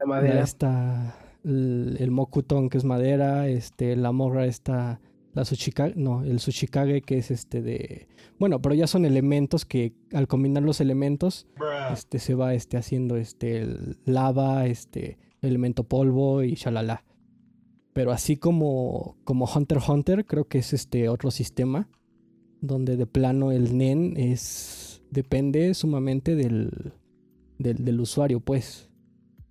[0.00, 5.02] la madera esta el, el, Mokuton que es madera, este la morra esta
[5.34, 8.08] la Tsuchikage, no, el Tsuchikage que es este de
[8.38, 11.46] bueno, pero ya son elementos que al combinar los elementos
[11.92, 13.66] este se va este haciendo este
[14.06, 17.04] lava, este elemento polvo y shalala.
[17.94, 21.88] Pero así como, como Hunter Hunter, creo que es este otro sistema.
[22.60, 25.02] Donde de plano el NEN es.
[25.10, 26.92] depende sumamente del,
[27.58, 28.90] del, usuario, pues.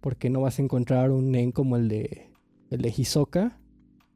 [0.01, 2.31] Porque no vas a encontrar un NEN como el de.
[2.69, 3.59] el de Hisoka.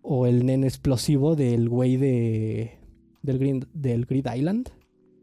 [0.01, 2.79] O el NEN explosivo del güey de.
[3.21, 4.69] Del, del Grid Island.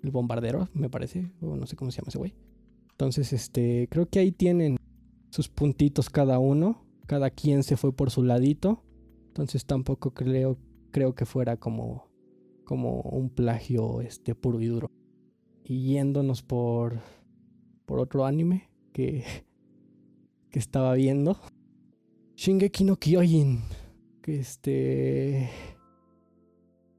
[0.02, 1.30] El bombardero, me parece.
[1.42, 2.34] O no sé cómo se llama ese güey.
[2.92, 3.86] Entonces, este.
[3.90, 4.78] Creo que ahí tienen
[5.28, 6.86] sus puntitos cada uno.
[7.06, 8.82] Cada quien se fue por su ladito.
[9.34, 10.56] Entonces tampoco creo,
[10.92, 12.06] creo que fuera como,
[12.62, 14.88] como un plagio este, puro y duro.
[15.64, 17.00] Y yéndonos por,
[17.84, 19.24] por otro anime que,
[20.50, 21.36] que estaba viendo.
[22.36, 23.62] Shingeki no Kyojin.
[24.22, 25.50] Que este.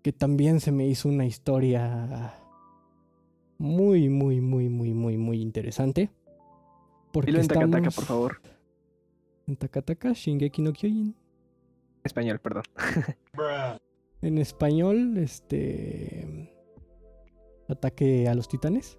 [0.01, 2.33] Que también se me hizo una historia
[3.57, 6.09] muy, muy, muy, muy, muy, muy interesante.
[7.13, 8.41] Porque Dilo en Takataka, por favor.
[9.47, 11.15] En Takataka, Shingeki no Kyojin.
[12.05, 12.63] Español, perdón.
[14.21, 16.53] en español, este.
[17.67, 18.97] Ataque a los titanes.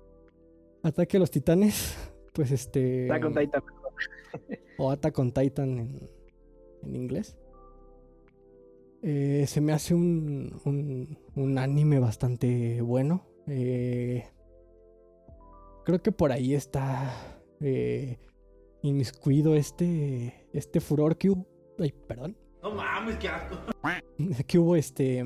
[0.82, 1.96] Ataque a los titanes.
[2.36, 3.06] Pues este.
[3.10, 3.62] Attack on Titan.
[4.76, 6.10] o Attack on Titan en,
[6.82, 7.38] en inglés.
[9.00, 13.26] Eh, se me hace un, un, un anime bastante bueno.
[13.46, 14.24] Eh,
[15.86, 18.18] creo que por ahí está eh,
[18.82, 21.32] inmiscuido este, este furor que...
[21.78, 22.36] Ay, perdón.
[22.66, 23.56] No mames, qué asco.
[24.48, 25.22] Que hubo este.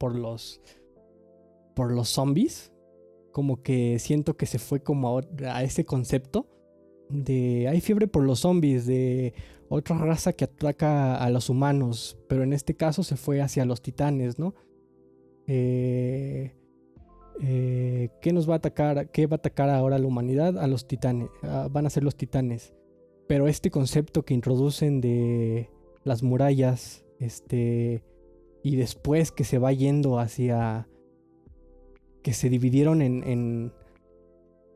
[0.00, 0.60] Por los.
[1.76, 2.72] Por los zombies.
[3.30, 6.48] Como que siento que se fue como a, ese concepto.
[7.08, 7.68] De.
[7.68, 8.84] Hay fiebre por los zombies.
[8.84, 9.32] De
[9.68, 12.18] otra raza que ataca a los humanos.
[12.28, 14.54] Pero en este caso se fue hacia los titanes, ¿no?
[15.46, 16.56] Eh.
[17.42, 19.08] Eh, ¿Qué nos va a atacar?
[19.12, 20.58] ¿Qué va a atacar ahora a la humanidad?
[20.58, 21.28] A los titanes.
[21.70, 22.74] Van a ser los titanes.
[23.28, 25.70] Pero este concepto que introducen de
[26.04, 28.04] las murallas, este,
[28.62, 30.88] y después que se va yendo hacia,
[32.22, 33.72] que se dividieron en, en,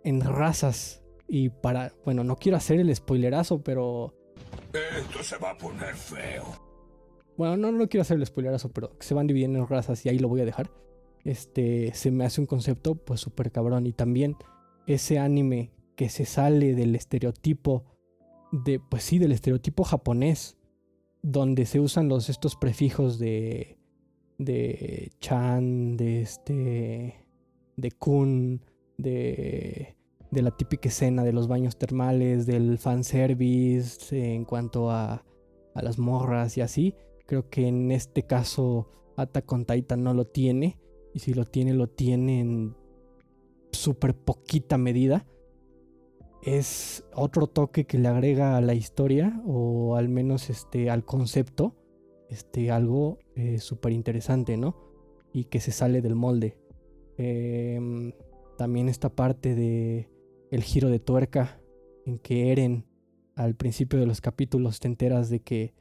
[0.05, 4.15] en razas, y para, bueno, no quiero hacer el spoilerazo, pero...
[4.99, 6.45] Esto se va a poner feo.
[7.37, 10.19] Bueno, no, no quiero hacer el spoilerazo, pero se van dividiendo en razas y ahí
[10.19, 10.71] lo voy a dejar.
[11.25, 13.87] Este, se me hace un concepto pues súper cabrón.
[13.87, 14.37] Y también
[14.87, 17.85] ese anime que se sale del estereotipo
[18.51, 20.58] de, pues sí, del estereotipo japonés
[21.31, 23.77] donde se usan estos prefijos de
[24.39, 27.27] de chan, de este
[27.77, 28.63] de kun,
[28.97, 29.95] de
[30.31, 35.25] de la típica escena de los baños termales, del fanservice en cuanto a,
[35.75, 36.95] a las morras y así.
[37.27, 40.79] Creo que en este caso Attack on Titan no lo tiene.
[41.15, 42.77] Y si lo tiene, lo tiene en
[43.73, 45.27] súper poquita medida
[46.43, 51.75] es otro toque que le agrega a la historia o al menos este, al concepto
[52.29, 54.77] este, algo eh, súper interesante, ¿no?
[55.33, 56.59] Y que se sale del molde.
[57.17, 58.13] Em,
[58.57, 60.09] también esta parte de
[60.51, 61.61] el giro de tuerca
[62.07, 62.87] en que Eren
[63.35, 65.75] al principio de los capítulos te enteras de que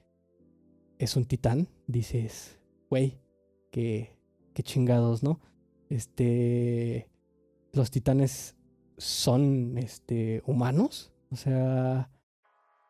[0.99, 3.19] es un titán, dices, güey,
[3.71, 4.17] qué,
[4.53, 5.39] qué chingados, ¿no?
[5.89, 7.09] Este,
[7.73, 8.56] los titanes
[8.97, 12.09] son, este, humanos, o sea,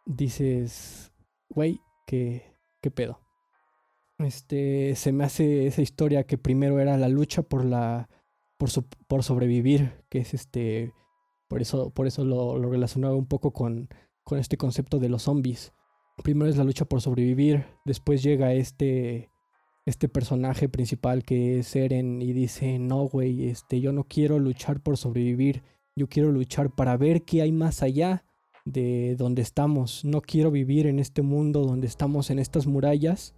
[0.05, 1.11] dices,
[1.49, 3.19] güey, qué, qué pedo.
[4.19, 8.09] Este, se me hace esa historia que primero era la lucha por la,
[8.57, 8.69] por,
[9.07, 10.93] por sobrevivir, que es este,
[11.47, 13.89] por eso, por eso lo, lo relacionaba un poco con,
[14.23, 15.73] con este concepto de los zombies.
[16.23, 19.29] Primero es la lucha por sobrevivir, después llega este
[19.85, 24.81] este personaje principal que es Eren y dice, "No, güey, este yo no quiero luchar
[24.81, 25.63] por sobrevivir,
[25.97, 28.23] yo quiero luchar para ver qué hay más allá
[28.63, 30.05] de donde estamos.
[30.05, 33.35] No quiero vivir en este mundo donde estamos en estas murallas,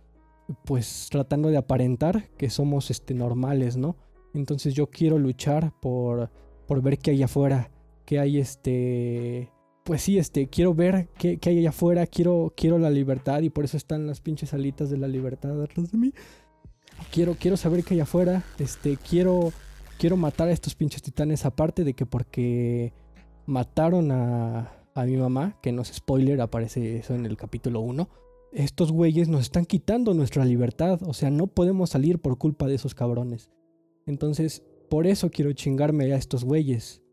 [0.65, 3.95] pues tratando de aparentar que somos este normales, ¿no?
[4.33, 6.29] Entonces yo quiero luchar por
[6.67, 7.71] por ver qué hay afuera,
[8.05, 9.49] qué hay este
[9.89, 13.65] pues sí, este, quiero ver qué, hay allá afuera, quiero, quiero la libertad y por
[13.65, 16.13] eso están las pinches alitas de la libertad atrás de mí.
[17.11, 19.51] Quiero, quiero saber qué hay afuera, este, quiero,
[19.99, 22.93] quiero matar a estos pinches titanes, aparte de que porque
[23.45, 28.09] mataron a, a mi mamá, que no es spoiler, aparece eso en el capítulo 1.
[28.53, 32.75] Estos güeyes nos están quitando nuestra libertad, o sea, no podemos salir por culpa de
[32.75, 33.51] esos cabrones.
[34.07, 37.03] Entonces, por eso quiero chingarme a estos güeyes,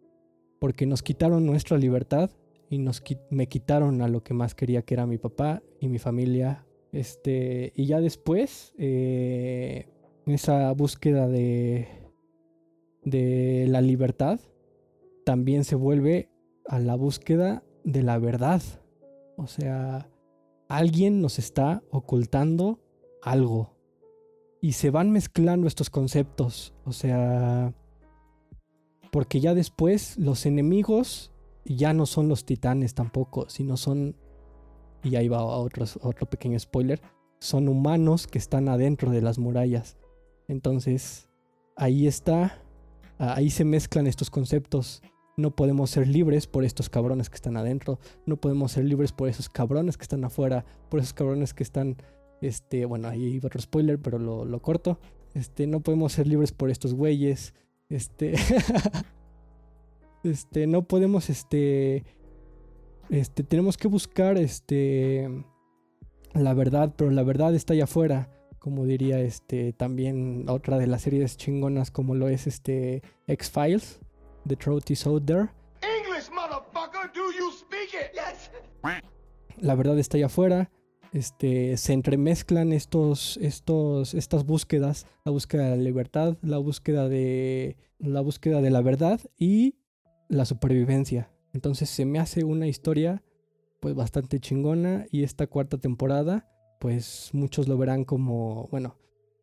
[0.61, 2.31] porque nos quitaron nuestra libertad
[2.71, 5.99] y nos, me quitaron a lo que más quería que era mi papá y mi
[5.99, 6.65] familia.
[6.93, 9.89] Este, y ya después, eh,
[10.25, 12.06] esa búsqueda de,
[13.07, 14.41] de la libertad
[15.25, 16.29] también se vuelve
[16.67, 18.61] a la búsqueda de la verdad.
[19.37, 20.11] O sea,
[20.69, 22.81] alguien nos está ocultando
[23.23, 23.75] algo.
[24.61, 26.75] Y se van mezclando estos conceptos.
[26.85, 27.73] O sea,
[29.13, 31.33] porque ya después los enemigos
[31.65, 34.17] ya no son los titanes tampoco, sino son,
[35.05, 37.01] y ahí va otro, otro pequeño spoiler,
[37.39, 39.97] son humanos que están adentro de las murallas.
[40.49, 41.29] Entonces,
[41.77, 42.63] ahí está,
[43.19, 45.03] ahí se mezclan estos conceptos.
[45.37, 47.99] No podemos ser libres por estos cabrones que están adentro.
[48.25, 50.65] No podemos ser libres por esos cabrones que están afuera.
[50.89, 51.97] Por esos cabrones que están.
[52.41, 52.85] Este.
[52.87, 54.99] Bueno, ahí va otro spoiler, pero lo, lo corto.
[55.35, 55.67] Este.
[55.67, 57.55] No podemos ser libres por estos güeyes.
[57.89, 58.35] Este.
[60.27, 62.05] Este, no podemos, este,
[63.11, 65.45] este, tenemos que buscar, este,
[66.35, 68.29] la verdad, pero la verdad está allá afuera,
[68.67, 74.01] como diría, este, también otra de las series chingonas como lo es, este, X-Files,
[74.45, 75.51] The Truth is Out There.
[75.83, 78.11] English, motherfucker, do you speak it?
[78.13, 78.51] Yes.
[79.59, 80.73] La verdad está allá afuera.
[81.13, 87.77] Este, se entremezclan estos, estos, estas búsquedas, la búsqueda de la libertad, la búsqueda de,
[88.01, 89.77] la búsqueda de la verdad y
[90.29, 91.31] la supervivencia.
[91.53, 93.23] Entonces se me hace una historia
[93.79, 96.49] pues bastante chingona y esta cuarta temporada
[96.79, 98.97] pues muchos lo verán como, bueno,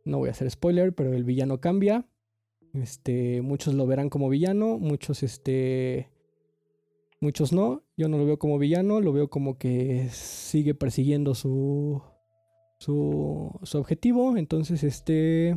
[0.06, 2.06] no voy a hacer spoiler, pero el villano cambia.
[2.74, 6.10] Este, muchos lo verán como villano, muchos este
[7.20, 7.84] muchos no.
[7.96, 12.02] Yo no lo veo como villano, lo veo como que sigue persiguiendo su
[12.80, 15.56] su, su objetivo, entonces este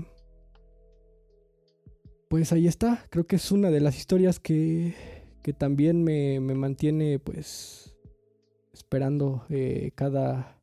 [2.28, 4.94] pues ahí está, creo que es una de las historias que
[5.46, 7.94] que también me, mantiene pues
[8.72, 10.55] esperando eh, cada,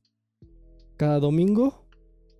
[0.97, 1.85] cada domingo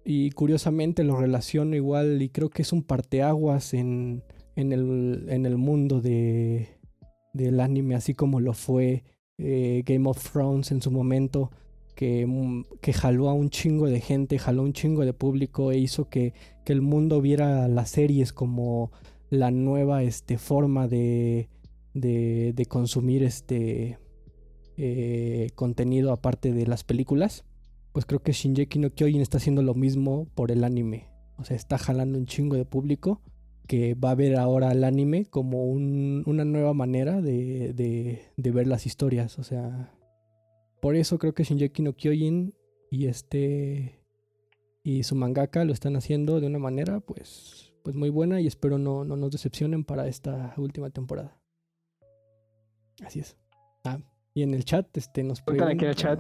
[0.05, 4.23] y curiosamente lo relaciono igual y creo que es un parteaguas en,
[4.55, 6.79] en, el, en el mundo de,
[7.33, 9.03] del anime así como lo fue
[9.37, 11.51] eh, Game of Thrones en su momento
[11.95, 15.77] que, mm, que, jaló a un chingo de gente, jaló un chingo de público e
[15.77, 16.33] hizo que,
[16.65, 18.91] que el mundo viera las series como
[19.29, 21.49] la nueva este, forma de,
[21.93, 23.97] de, consumir este
[24.77, 27.45] eh, contenido aparte de las películas,
[27.93, 31.09] pues creo que Shinjeki no Kyojin está haciendo lo mismo por el anime.
[31.37, 33.21] O sea, está jalando un chingo de público
[33.67, 38.85] que va a ver ahora el anime como una nueva manera de, de, ver las
[38.85, 39.39] historias.
[39.39, 39.93] O sea,
[40.81, 42.55] por eso creo que Shinjeki no Kyojin
[42.91, 44.03] y este
[44.83, 48.77] y su mangaka lo están haciendo de una manera pues, pues muy buena y espero
[48.77, 51.39] no, no nos decepcionen para esta última temporada.
[53.05, 53.37] Así es.
[53.85, 53.99] Ah,
[54.33, 55.69] y en el chat este, nos preguntan.
[55.69, 56.19] aquí en el chat.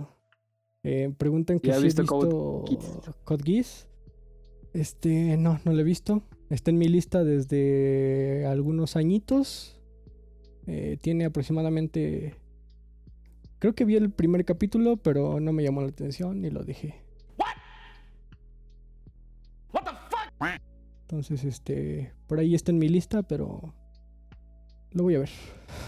[0.83, 3.87] Eh, preguntan que si he visto Code Geass.
[4.73, 6.23] Este, no, no lo he visto.
[6.49, 9.79] Está en mi lista desde algunos añitos.
[10.67, 12.35] Eh, tiene aproximadamente.
[13.59, 17.01] Creo que vi el primer capítulo, pero no me llamó la atención y lo dejé.
[17.37, 17.53] What?
[21.01, 23.73] Entonces, este, por ahí está en mi lista, pero
[24.91, 25.29] lo voy a ver.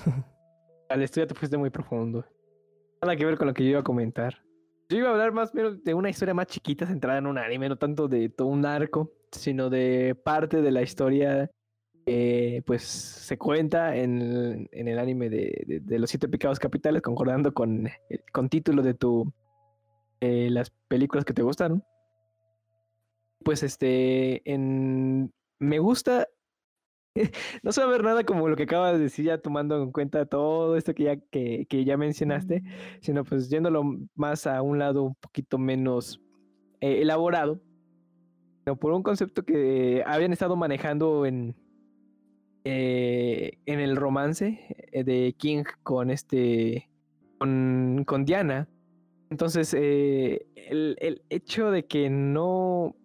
[0.90, 2.24] Al estudio te fuiste muy profundo.
[3.02, 4.45] nada que ver con lo que yo iba a comentar.
[4.88, 7.70] Yo iba a hablar más menos de una historia más chiquita centrada en un anime,
[7.70, 11.50] no tanto de todo un arco, sino de parte de la historia
[12.06, 18.24] que pues se cuenta en, el anime de, los siete pecados capitales, concordando con el
[18.32, 19.34] con título de tu
[20.22, 21.84] eh, las películas que te gustaron.
[23.44, 24.44] Pues este
[25.58, 26.28] me gusta
[27.64, 29.92] no se va a ver nada como lo que acabas de decir ya tomando en
[29.92, 32.64] cuenta todo esto que ya, que, que ya mencionaste,
[33.02, 33.84] sino pues yéndolo
[34.16, 36.22] más a un lado un poquito menos
[36.82, 37.62] eh, elaborado,
[38.64, 41.56] pero por un concepto que habían estado manejando en,
[42.66, 46.90] eh, en el romance eh, de King con este,
[47.38, 48.68] con, con Diana.
[49.30, 50.46] Entonces, el,
[51.00, 52.96] el, hecho de que no,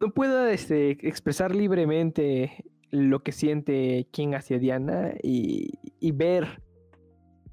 [0.00, 5.78] no pueda este, expresar libremente lo que siente King hacia Diana y,
[6.12, 6.62] ver,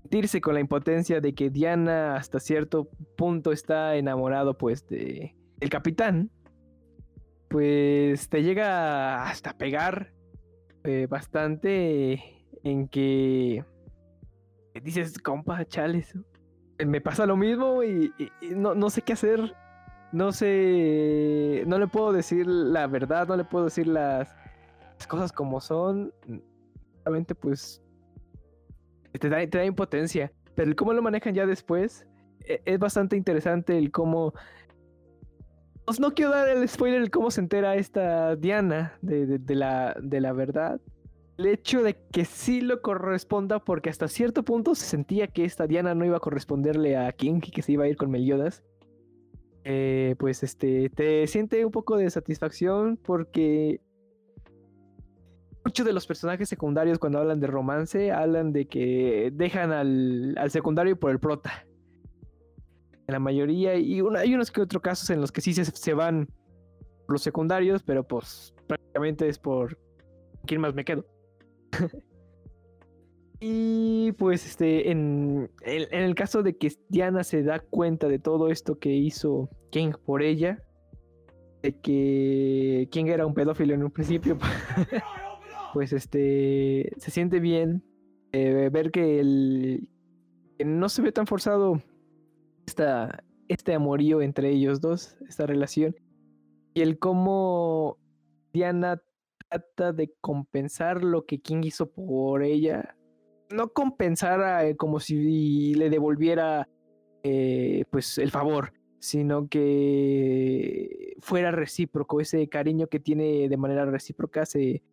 [0.02, 5.70] sentirse con la impotencia de que Diana hasta cierto punto está enamorado pues de el
[5.70, 6.30] capitán,
[7.50, 10.14] pues te llega hasta pegar
[10.84, 13.64] eh, bastante en que
[14.82, 16.18] dices, compa, chales,
[16.86, 18.12] me pasa lo mismo y,
[18.56, 19.56] no, no, sé qué hacer.
[20.12, 24.36] No sé, no le puedo decir la verdad, no le puedo decir las,
[25.08, 26.14] cosas como son,
[27.04, 27.82] realmente pues
[29.12, 30.32] te da, te da impotencia.
[30.56, 32.06] Pero el cómo lo manejan ya después
[32.46, 34.34] e, es bastante interesante el cómo...
[35.86, 40.22] Pues no quiero dar el spoiler el cómo se entera esta Diana de, la, de
[40.22, 40.80] la verdad.
[41.38, 45.68] El hecho de que sí lo corresponda porque hasta cierto punto se sentía que esta
[45.68, 48.64] Diana no iba a corresponderle a King y que se iba a ir con Meliodas.
[49.66, 53.82] Eh, pues este, te siente un poco de satisfacción porque
[55.64, 61.00] muchos de los personajes secundarios cuando hablan de romance hablan de que dejan al, secundario
[61.00, 61.66] por el prota.
[63.08, 66.28] En la mayoría, y hay unos que otros casos en los que sí se, van
[67.08, 69.78] los secundarios, pero pues prácticamente es por
[70.46, 71.06] quién más me quedo.
[73.42, 78.50] y pues este, en, en, el caso de que Diana se da cuenta de todo
[78.50, 80.64] esto que hizo King por ella,
[81.62, 84.38] de que King era un pedófilo en un principio.
[85.74, 87.84] pues este se siente bien
[88.32, 89.90] eh, ver que, el,
[90.64, 91.82] no se ve tan forzado
[92.66, 95.96] esta, este amorío entre ellos dos, esta relación,
[96.74, 97.98] y el cómo
[98.54, 99.02] Diana
[99.50, 102.96] trata de compensar lo que King hizo por ella,
[103.52, 106.70] no compensar eh, como si le devolviera
[107.24, 114.46] eh, pues el favor, sino que fuera recíproco, ese cariño que tiene de manera recíproca
[114.46, 114.93] se, se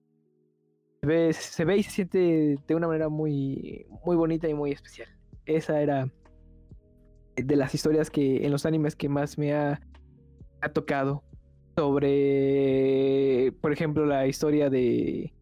[1.03, 5.09] ve, se ve y se siente de una manera muy, muy bonita y muy especial.
[5.47, 6.09] Esa era
[7.37, 9.81] de las historias que en los animes que más me ha,
[10.61, 11.23] ha tocado.
[11.77, 15.33] Sobre, por ejemplo, la historia de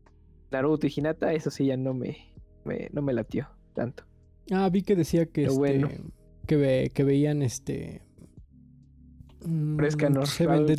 [0.51, 2.33] Naruto y Hinata, eso sí ya no me,
[2.93, 4.05] no me latió tanto.
[4.53, 6.01] Ah, vi que decía que, este,
[6.47, 8.03] que, ve, que veían este
[9.41, 10.27] por Escanor.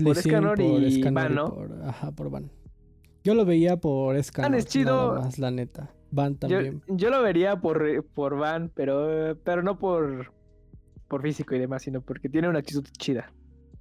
[0.03, 1.55] por Escanor y, Van, ¿no?
[1.83, 2.51] ajá, por Van.
[3.23, 4.53] Yo lo veía por Scan.
[4.53, 5.13] es chido.
[5.13, 5.91] Nada más, la neta.
[6.11, 6.81] Van también.
[6.87, 10.33] Yo, lo vería por, por Van, pero, pero no por,
[11.07, 13.31] por físico y demás, sino porque tiene una actitud chida.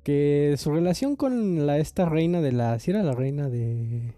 [0.03, 2.79] Que su relación con la esta reina de la.
[2.79, 4.15] Si era la reina de.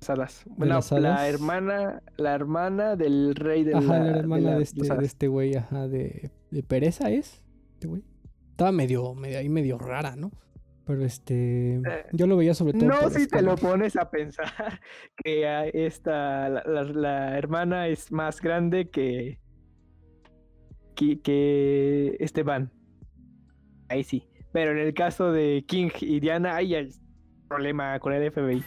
[0.00, 0.42] Salas.
[0.46, 5.28] Bueno, la hermana, la hermana del rey de ajá, la, hermana de, este, de este
[5.28, 8.02] güey, ajá, de, de Pereza es, este güey.
[8.50, 10.32] Estaba medio, medio ahí medio rara, ¿no?
[10.84, 12.88] Pero este, eh, yo lo veía sobre todo.
[12.88, 14.46] No, si te lo pones a pensar
[15.24, 19.38] que esta, la, hermana es más grande que,
[20.96, 22.72] que, que Esteban.
[23.88, 24.28] Ahí sí.
[24.52, 26.88] Pero en el caso de King y Diana, ahí hay
[27.48, 28.64] problema con el FBI.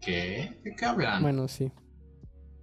[0.00, 0.58] ¿Qué?
[0.62, 1.22] ¿De qué hablan?
[1.22, 1.70] Bueno, sí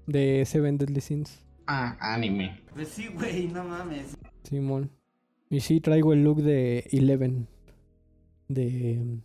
[0.08, 1.40] de Seven Deadly Sins.
[1.68, 2.62] Ah, anime.
[2.74, 4.18] Pues sí, güey, no mames.
[4.44, 4.92] Simón.
[5.50, 7.48] Y sí, traigo el look de Eleven.
[8.48, 9.20] De.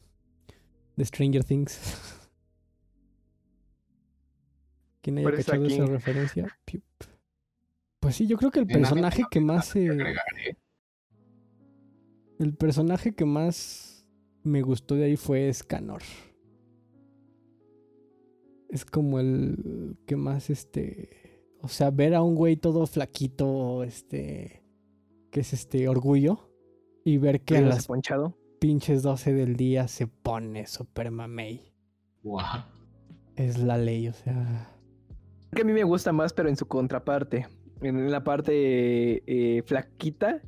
[0.96, 1.78] De Stranger Things.
[5.02, 6.58] ¿Quién haya cachado esa referencia?
[8.00, 9.76] Pues sí, yo creo que el personaje que más.
[9.76, 9.90] ¿eh?
[12.38, 14.06] El personaje que más
[14.42, 16.00] me gustó de ahí fue Scanor
[18.70, 21.10] es como el que más, este,
[21.60, 24.62] o sea, ver a un güey todo flaquito, este,
[25.30, 26.50] que es este orgullo,
[27.04, 28.36] y ver que a las ponchado?
[28.60, 31.72] pinches 12 del día se pone super mamey.
[32.22, 32.64] Wow.
[33.36, 34.68] es la ley, o sea.
[35.52, 37.48] Que a mí me gusta más, pero en su contraparte.
[37.80, 40.42] En la parte eh, flaquita,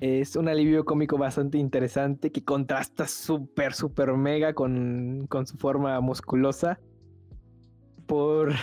[0.00, 5.98] es un alivio cómico bastante interesante que contrasta súper, súper mega con, con su forma
[6.00, 6.78] musculosa.
[8.08, 8.54] Por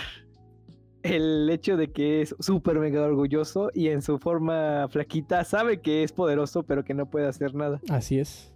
[1.04, 6.04] el hecho de que es súper mega orgulloso y en su forma flaquita sabe que
[6.04, 7.80] es poderoso, pero que no puede hacer nada.
[7.90, 8.52] Así es.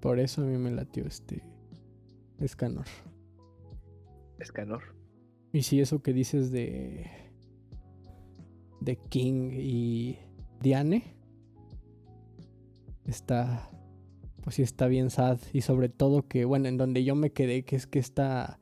[0.00, 1.42] Por eso a mí me latió este
[2.44, 2.86] Escanor.
[4.38, 4.82] Escanor.
[5.52, 7.06] Y si eso que dices de.
[8.80, 10.18] de King y
[10.60, 11.14] Diane.
[13.04, 13.70] Está.
[14.42, 15.38] Pues sí, está bien sad.
[15.52, 18.58] Y sobre todo que, bueno, en donde yo me quedé, que es que esta.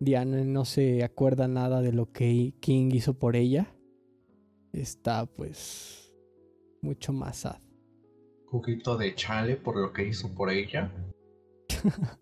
[0.00, 3.76] Diane no se acuerda nada de lo que King hizo por ella.
[4.72, 6.10] Está, pues.
[6.80, 7.60] mucho más sad.
[8.44, 10.90] Un poquito de chale por lo que hizo por ella.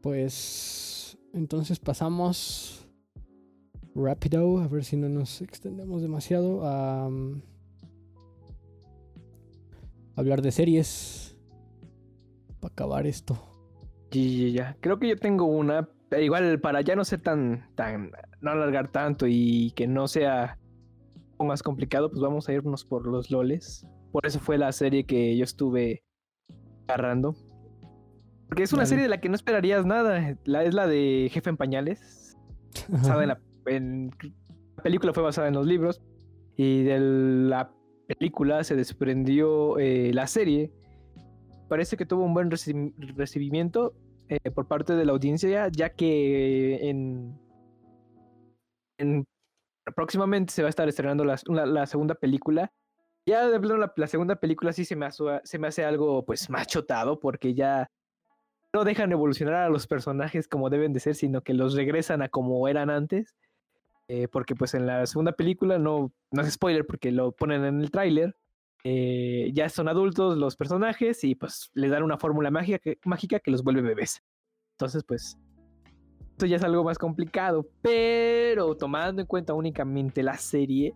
[0.00, 1.18] pues.
[1.34, 2.88] Entonces pasamos
[3.94, 7.42] rápido, a ver si no nos extendemos demasiado a um,
[10.14, 11.36] hablar de series
[12.58, 13.38] para acabar esto.
[14.10, 18.12] Ya, ya, Creo que yo tengo una, pero igual para ya no ser tan, tan,
[18.40, 20.58] no alargar tanto y que no sea
[21.38, 23.86] más complicado, pues vamos a irnos por los loles.
[24.12, 26.02] Por eso fue la serie que yo estuve
[26.88, 27.34] agarrando.
[28.48, 30.36] Porque es una serie de la que no esperarías nada.
[30.44, 32.38] La, es la de Jefe en Pañales.
[32.88, 33.40] Basada en la
[34.76, 36.00] la película fue basada en los libros
[36.56, 37.72] y de la
[38.06, 40.72] película se desprendió eh, la serie.
[41.68, 43.94] Parece que tuvo un buen recibimiento
[44.28, 47.38] eh, por parte de la audiencia, ya que en,
[49.94, 52.72] próximamente se va a estar estrenando la, segunda película.
[53.26, 56.66] Ya de la, la, segunda película sí se me, se me hace algo pues más
[56.66, 57.90] chotado porque ya
[58.72, 62.28] no dejan evolucionar a los personajes como deben de ser, sino que los regresan a
[62.28, 63.34] como eran antes.
[64.08, 67.80] Eh, porque pues en la segunda película no, no es spoiler porque lo ponen en
[67.80, 68.36] el tráiler.
[68.84, 73.40] Eh, ya son adultos los personajes y pues les dan una fórmula mágica que, mágica
[73.40, 74.22] que los vuelve bebés.
[74.74, 75.38] Entonces pues
[76.32, 80.94] esto ya es algo más complicado, pero tomando en cuenta únicamente la serie,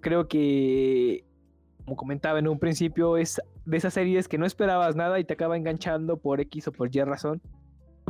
[0.00, 1.24] creo que,
[1.84, 5.34] como comentaba en un principio, es de esas series que no esperabas nada y te
[5.34, 7.42] acaba enganchando por X o por Y razón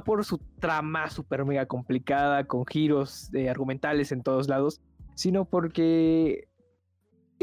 [0.05, 4.80] por su trama súper mega complicada, con giros de argumentales en todos lados,
[5.14, 6.49] sino porque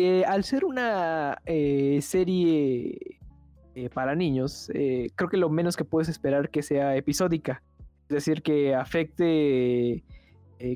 [0.03, 3.19] eh, al ser una eh, serie
[3.75, 4.69] eh, para niños,
[5.15, 7.63] creo que lo menos que puedes esperar que sea episódica.
[8.09, 10.03] Es decir, que afecte,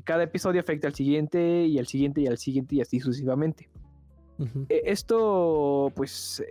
[0.04, 3.68] cada episodio afecte al siguiente y al siguiente y al siguiente y así sucesivamente.
[4.68, 6.42] esto, pues,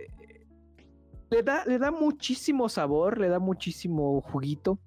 [1.30, 4.78] le da, le da muchísimo sabor, le da muchísimo juguito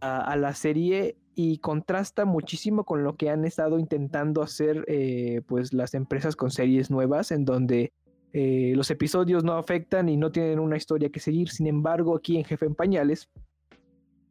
[0.00, 5.72] a, la serie y contrasta muchísimo con lo que han estado intentando hacer eh, pues
[5.72, 7.92] las empresas con series nuevas en donde
[8.32, 11.50] eh, los episodios no afectan y no tienen una historia que seguir.
[11.50, 13.28] Sin embargo, aquí en Jefe en Pañales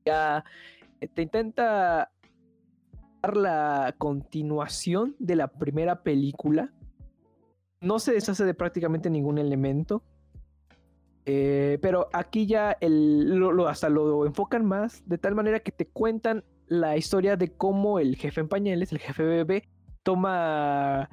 [0.05, 0.43] ya
[1.01, 2.11] eh, te intenta
[3.21, 6.73] dar la continuación de la primera película.
[7.81, 10.03] No se deshace de prácticamente ningún elemento.
[11.25, 16.43] Pero aquí ya lo, hasta lo enfocan más de tal manera que te cuentan
[16.73, 19.69] la historia de cómo el jefe en pañales, el jefe bebé,
[20.01, 21.07] toma,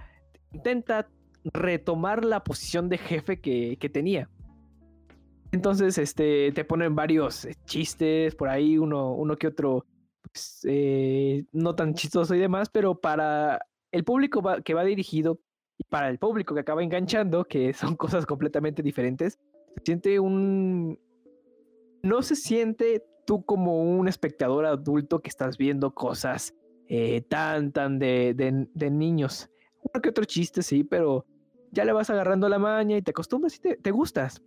[0.52, 1.08] intenta
[1.44, 4.28] retomar la posición de jefe que, tenía.
[5.52, 9.84] Entonces, este, te ponen varios eh, chistes por ahí, uno, uno que otro,
[10.22, 13.60] pues, eh, no tan chistoso y demás, pero para
[13.92, 15.40] el público que va dirigido
[15.76, 19.38] y para el público que acaba enganchando, que son cosas completamente diferentes,
[19.76, 20.98] se siente un...
[22.02, 26.52] No se siente tú como un espectador adulto que estás viendo cosas
[26.88, 29.48] eh, tan, tan de, de, niños.
[29.82, 31.24] Uno que otro chiste, sí, pero
[31.70, 34.42] ya le vas agarrando la maña y te acostumbras y te, te gustas.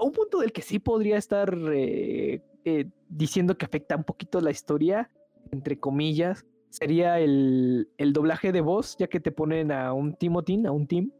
[0.00, 4.40] A un punto del que sí podría estar eh, eh, diciendo que afecta un poquito
[4.40, 5.08] la historia,
[5.52, 10.66] entre comillas, sería el, el, doblaje de voz, ya que te ponen a un Timotín,
[10.66, 11.12] a un team.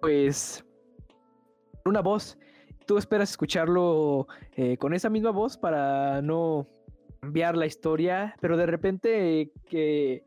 [0.00, 0.64] pues
[1.84, 2.38] una voz.
[2.86, 4.26] Tú esperas escucharlo
[4.56, 6.68] eh, con esa misma voz para no
[7.20, 10.24] cambiar la historia, pero de repente que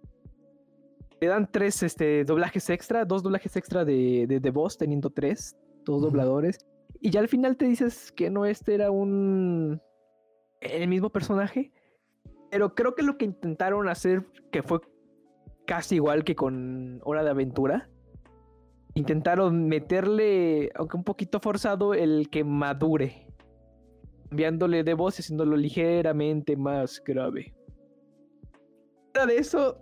[1.19, 5.55] te dan tres este, doblajes extra, dos doblajes extra de, de, voz, teniendo tres,
[5.85, 6.59] dos dobladores,
[6.99, 9.81] y ya al final te dices que no este era un...
[10.61, 11.71] el mismo personaje,
[12.49, 14.79] pero creo que lo que intentaron hacer, que fue
[15.65, 17.89] casi igual que con Hora de Aventura,
[18.97, 23.27] intentaron meterle, aunque un poquito forzado, el que madure.
[24.29, 27.53] cambiándole de voz y haciéndolo ligeramente más grave.
[29.13, 29.77] Nada de eso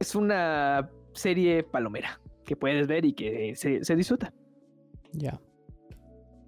[0.00, 4.32] es una serie palomera que puedes ver y que se, se disfruta.
[5.12, 5.40] Ya.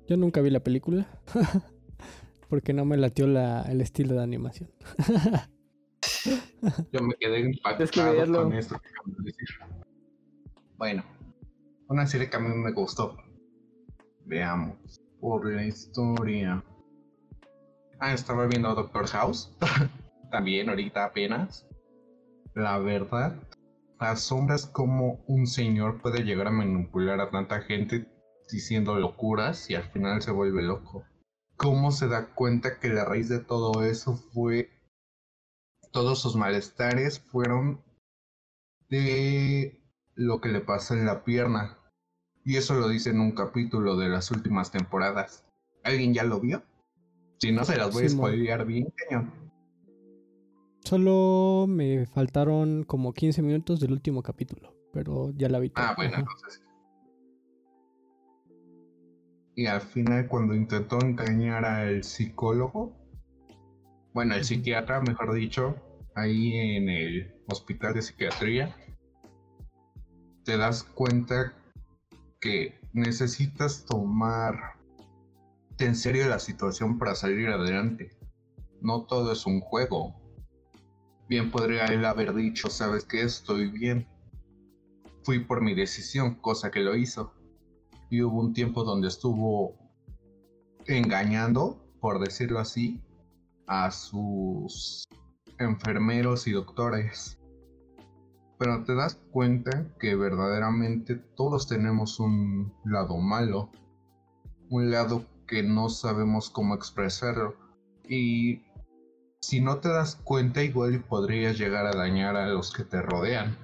[0.08, 1.06] Yo nunca vi la película
[2.48, 4.70] porque no me latió la, el estilo de animación.
[6.92, 9.48] Yo me quedé impactado con esto que acabo de decir.
[10.76, 11.04] Bueno,
[11.88, 13.16] una serie que a mí me gustó.
[14.24, 15.00] Veamos.
[15.20, 16.62] Por la historia.
[17.98, 19.56] Ah, estaba viendo Doctor House.
[20.30, 21.66] También ahorita apenas.
[22.54, 23.36] La verdad,
[23.98, 28.06] asombras cómo un señor puede llegar a manipular a tanta gente
[28.50, 31.04] diciendo locuras y al final se vuelve loco.
[31.56, 34.70] ¿Cómo se da cuenta que la raíz de todo eso fue...
[35.92, 37.84] Todos sus malestares fueron
[38.88, 39.83] de
[40.14, 41.78] lo que le pasa en la pierna.
[42.44, 45.44] Y eso lo dice en un capítulo de las últimas temporadas.
[45.82, 46.62] ¿Alguien ya lo vio?
[47.38, 49.32] Si no, se las voy a spoilear bien, cañón.
[50.84, 55.72] Solo me faltaron como 15 minutos del último capítulo, pero ya la vi.
[55.74, 56.62] Ah, bueno, entonces.
[59.56, 62.94] Y al final, cuando intentó engañar al psicólogo,
[64.12, 65.76] bueno, el psiquiatra, mejor dicho,
[66.14, 68.76] ahí en el hospital de psiquiatría,
[70.44, 71.54] te das cuenta
[72.40, 74.74] que necesitas tomar
[75.78, 78.10] en serio la situación para salir adelante.
[78.80, 80.14] No todo es un juego.
[81.28, 84.06] Bien podría él haber dicho, sabes que estoy bien.
[85.22, 87.32] Fui por mi decisión, cosa que lo hizo.
[88.10, 89.74] Y hubo un tiempo donde estuvo
[90.86, 93.02] engañando, por decirlo así,
[93.66, 95.08] a sus
[95.58, 97.38] enfermeros y doctores
[98.58, 103.70] pero te das cuenta que verdaderamente todos tenemos un lado malo,
[104.70, 107.54] un lado que no sabemos cómo expresarlo
[108.08, 108.62] y
[109.40, 113.56] si no te das cuenta igual podrías llegar a dañar a los que te rodean.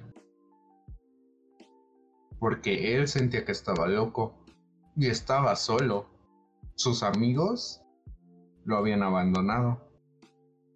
[2.39, 4.33] Porque él sentía que estaba loco
[4.95, 6.05] y estaba solo.
[6.75, 7.81] Sus amigos
[8.65, 9.79] lo habían abandonado.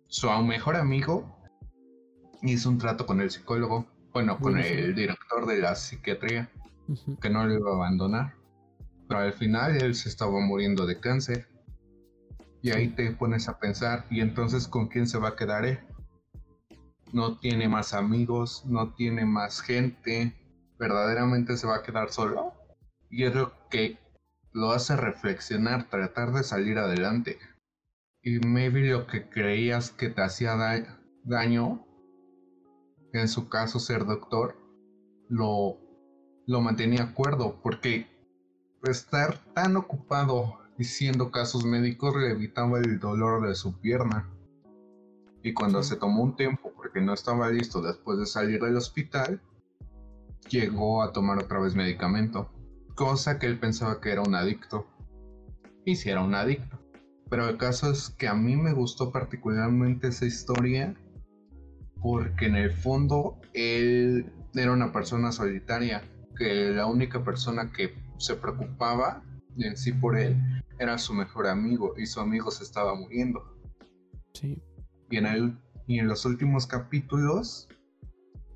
[0.07, 1.35] Su mejor amigo
[2.41, 3.85] hizo un trato con el psicólogo
[4.15, 6.49] bueno, con el director de la psiquiatría,
[7.21, 8.33] que no lo iba a abandonar.
[9.09, 11.49] Pero al final él se estaba muriendo de cáncer.
[12.61, 15.79] Y ahí te pones a pensar, ¿y entonces con quién se va a quedar él?
[17.11, 20.33] No tiene más amigos, no tiene más gente,
[20.79, 22.53] verdaderamente se va a quedar solo.
[23.09, 23.99] Y es lo que
[24.53, 27.37] lo hace reflexionar, tratar de salir adelante.
[28.23, 30.55] Y maybe lo que creías que te hacía
[31.25, 31.84] daño
[33.21, 34.57] en su caso ser doctor,
[35.29, 35.77] lo,
[36.45, 38.07] lo mantenía acuerdo porque
[38.83, 44.29] estar tan ocupado diciendo casos médicos le evitaba el dolor de su pierna.
[45.41, 49.41] Y cuando se tomó un tiempo porque no estaba listo después de salir del hospital,
[50.49, 52.49] llegó a tomar otra vez medicamento,
[52.95, 54.87] cosa que él pensaba que era un adicto.
[55.85, 56.79] Y si era un adicto.
[57.29, 60.95] Pero el caso es que a mí me gustó particularmente esa historia
[62.01, 66.01] porque en el fondo él era una persona solitaria,
[66.37, 69.23] que la única persona que se preocupaba
[69.57, 70.35] en sí por él
[70.79, 73.43] era su mejor amigo y su amigo se estaba muriendo.
[74.33, 74.61] Sí.
[75.09, 77.67] Y en, el, y en los últimos capítulos,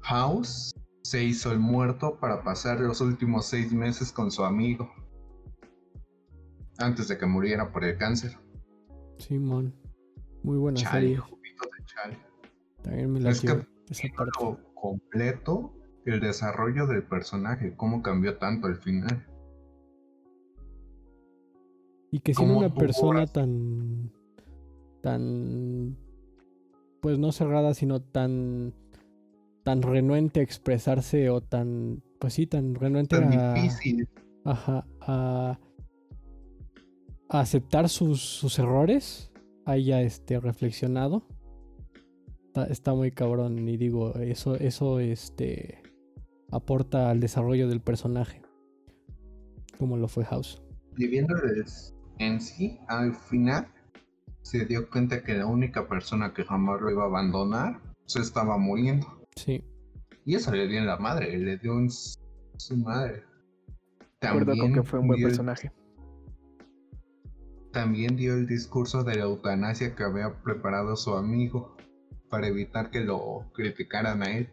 [0.02, 0.74] House
[1.04, 4.92] se hizo el muerto para pasar los últimos seis meses con su amigo.
[6.78, 8.38] Antes de que muriera por el cáncer.
[9.18, 9.76] Simón.
[10.44, 11.18] Muy buena serie.
[11.18, 12.29] De
[12.90, 14.12] también me la es que
[14.74, 15.74] completo
[16.06, 19.26] el desarrollo del personaje, cómo cambió tanto al final.
[22.12, 24.12] Y que siendo una persona tan
[25.02, 25.98] tan
[27.02, 28.74] pues no cerrada, sino tan
[29.64, 34.10] tan renuente a expresarse o tan pues sí, tan renuente a difícil.
[34.46, 35.60] Ajá, a,
[37.30, 39.32] a aceptar sus, sus errores,
[39.66, 41.24] haya este reflexionado
[42.70, 45.82] Está, muy cabrón y digo, eso, eso este,
[46.52, 48.42] aporta al desarrollo del personaje,
[49.78, 50.62] como lo fue House.
[50.96, 53.68] Viviéndoles en sí, al final
[54.42, 58.58] se dio cuenta que la única persona que jamás lo iba a abandonar se estaba
[58.58, 59.08] muriendo.
[59.36, 59.64] Sí.
[60.26, 63.24] Y eso le dio en la madre, le dio en su madre.
[64.20, 65.72] También que fue un buen personaje.
[67.72, 71.78] También dio el discurso de la eutanasia que había preparado su amigo
[72.30, 74.50] para evitar que lo criticaran a él.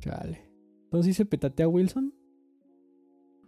[0.00, 0.44] Chale.
[0.84, 2.12] ¿Entonces se petatea a Wilson?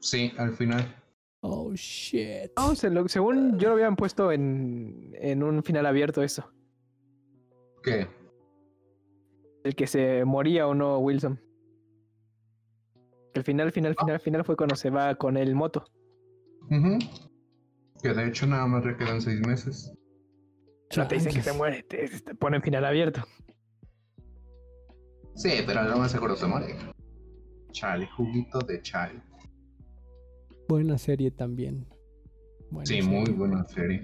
[0.00, 0.94] Sí, al final.
[1.40, 2.50] Oh, shit.
[2.56, 6.50] No, se lo- según yo lo habían puesto en, en un final abierto eso.
[7.82, 8.08] ¿Qué?
[9.64, 11.40] El que se moría o no Wilson.
[13.34, 15.84] El final, final, final, final fue cuando se va con el moto.
[16.70, 16.98] Ujú.
[18.02, 19.92] Que de hecho nada más le quedan seis meses.
[20.96, 23.22] No te dicen que se muere, te, te ponen final abierto.
[25.36, 26.74] Sí, pero lo más seguro se muere.
[27.72, 29.20] Chale, juguito de chale.
[30.68, 31.86] Buena serie también.
[32.70, 33.08] Buena Sí, serie.
[33.08, 34.02] muy buena serie.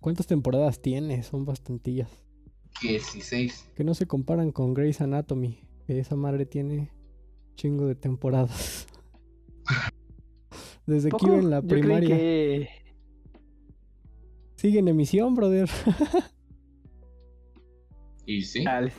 [0.00, 1.22] ¿Cuántas temporadas tiene?
[1.22, 2.10] Son bastantillas.
[2.82, 3.70] 16.
[3.74, 5.58] Que no se comparan con Grey's Anatomy.
[5.86, 6.90] Que esa madre tiene
[7.54, 8.86] chingo de temporadas.
[10.86, 12.16] Desde que iba en la Yo creí primaria.
[12.16, 12.68] que
[14.56, 15.68] Sigue en emisión, brother.
[18.28, 18.62] Y sí.
[18.64, 18.92] Chales.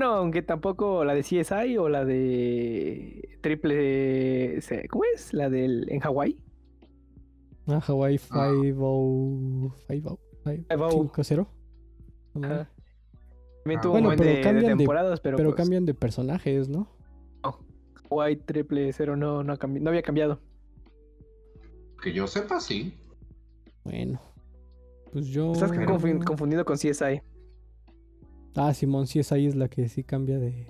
[0.00, 5.34] Bueno, aunque tampoco la de CSI o la de Triple C- ¿Cómo es?
[5.34, 6.38] La del en Hawái.
[7.66, 8.48] Ah, Hawaii 50...
[9.88, 10.16] 50...
[10.66, 11.12] 50...
[12.42, 12.70] Ajá.
[13.62, 16.88] También Ah, tuvo Bueno, pero cambian de- temporadas, pero, Pero pues, cambian de personajes, ¿no?
[18.08, 20.40] Hawái Triple Cero no, no, ha cambi- no había cambiado.
[22.02, 22.94] Que yo sepa, sí.
[23.84, 24.18] Bueno.
[25.12, 25.52] Pues yo...
[25.52, 27.20] Estás confu- confundido con CSI.
[28.54, 30.66] Ah, Simón, sí, esa ahí es la que sí cambia de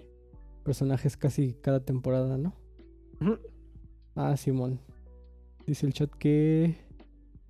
[0.65, 2.55] personajes casi cada temporada, ¿no?
[4.15, 4.81] Ah, Simón.
[5.67, 6.77] Dice el chat que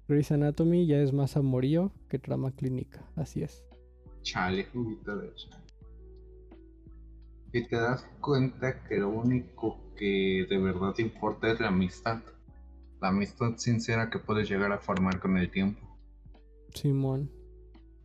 [0.09, 3.09] Grey's Anatomy ya es más amorío que trama clínica.
[3.16, 3.64] Así es.
[4.22, 5.64] Chale, juguito de chale.
[7.53, 12.22] Y te das cuenta que lo único que de verdad importa es la amistad.
[13.01, 15.81] La amistad sincera que puedes llegar a formar con el tiempo.
[16.74, 17.31] Simón.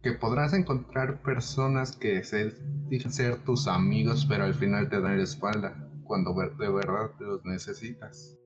[0.06, 2.53] Que podrás encontrar personas que se-
[2.89, 7.43] dicen ser tus amigos, pero al final te dan la espalda cuando de verdad los
[7.43, 8.38] necesitas.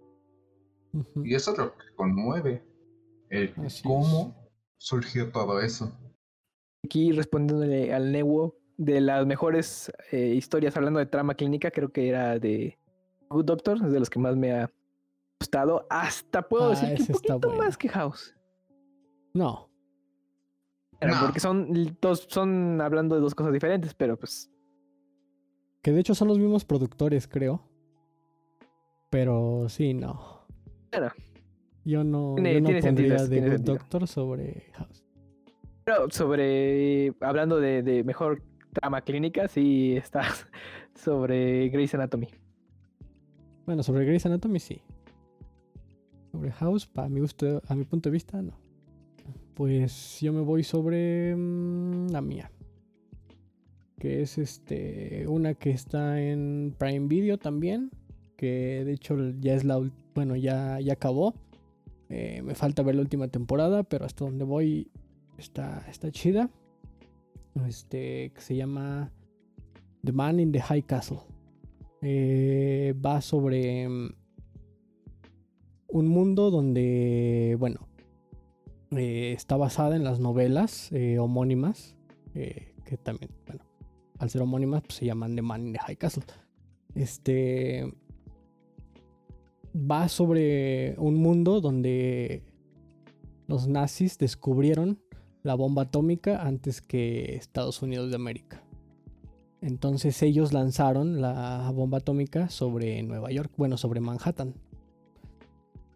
[1.21, 2.63] Y eso es lo que conmueve.
[3.29, 5.91] El Así cómo surgió todo eso.
[6.85, 12.07] Aquí respondiéndole al Newo, de las mejores eh, historias hablando de trama clínica, creo que
[12.07, 12.79] era de
[13.29, 14.71] Good Doctor, es de los que más me ha
[15.41, 15.85] gustado.
[15.89, 17.63] Hasta puedo Ah, decir que un poquito bueno.
[17.63, 18.33] más que House.
[19.33, 19.68] No.
[21.01, 21.13] No.
[21.21, 24.51] Porque son dos, son hablando de dos cosas diferentes, pero pues
[25.81, 27.61] Que de hecho son los mismos productores, creo.
[29.09, 30.45] Pero sí, no.
[30.91, 31.09] Bueno.
[31.85, 33.77] Yo no, Tiene- yo no tiene sentido, pondría The tiene Good sentido.
[33.77, 35.05] Doctor sobre House.
[35.85, 38.43] Pero sobre, hablando de, de mejor
[38.73, 40.21] trama clínica, sí está
[40.95, 42.27] sobre Grey's Anatomy.
[43.65, 44.81] Bueno, sobre Grey's Anatomy sí.
[46.31, 48.53] Sobre House, para mi gusto, a mi punto de vista, no.
[49.59, 52.49] Pues yo me voy sobre mm, la mía.
[53.97, 55.27] Que es este.
[55.27, 57.91] Una que está en Prime Video también.
[58.37, 59.81] Que de hecho ya es la
[60.15, 61.33] Bueno, ya, ya acabó.
[62.07, 63.83] Eh, me falta ver la última temporada.
[63.83, 64.91] Pero hasta donde voy
[65.37, 66.49] está, está chida.
[67.67, 68.31] Este.
[68.33, 69.11] Que se llama
[70.05, 71.19] The Man in the High Castle.
[72.01, 74.09] Eh, va sobre mm,
[75.89, 77.88] un mundo donde, bueno,
[78.91, 81.95] eh, está basada en las novelas eh, homónimas,
[82.33, 83.63] eh, que también, bueno,
[84.17, 86.23] al ser homónimas, pues se llaman The Man in the High Castle.
[86.95, 87.93] Este
[89.75, 92.43] va sobre un mundo donde
[93.47, 94.99] los nazis descubrieron
[95.43, 98.63] la bomba atómica antes que Estados Unidos de América.
[99.61, 104.55] Entonces ellos lanzaron la bomba atómica sobre Nueva York, bueno, sobre Manhattan.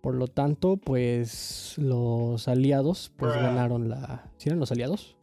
[0.03, 3.41] Por lo tanto, pues los aliados pues Bruh.
[3.41, 4.29] ganaron la...
[4.35, 5.17] ¿Sí eran los aliados?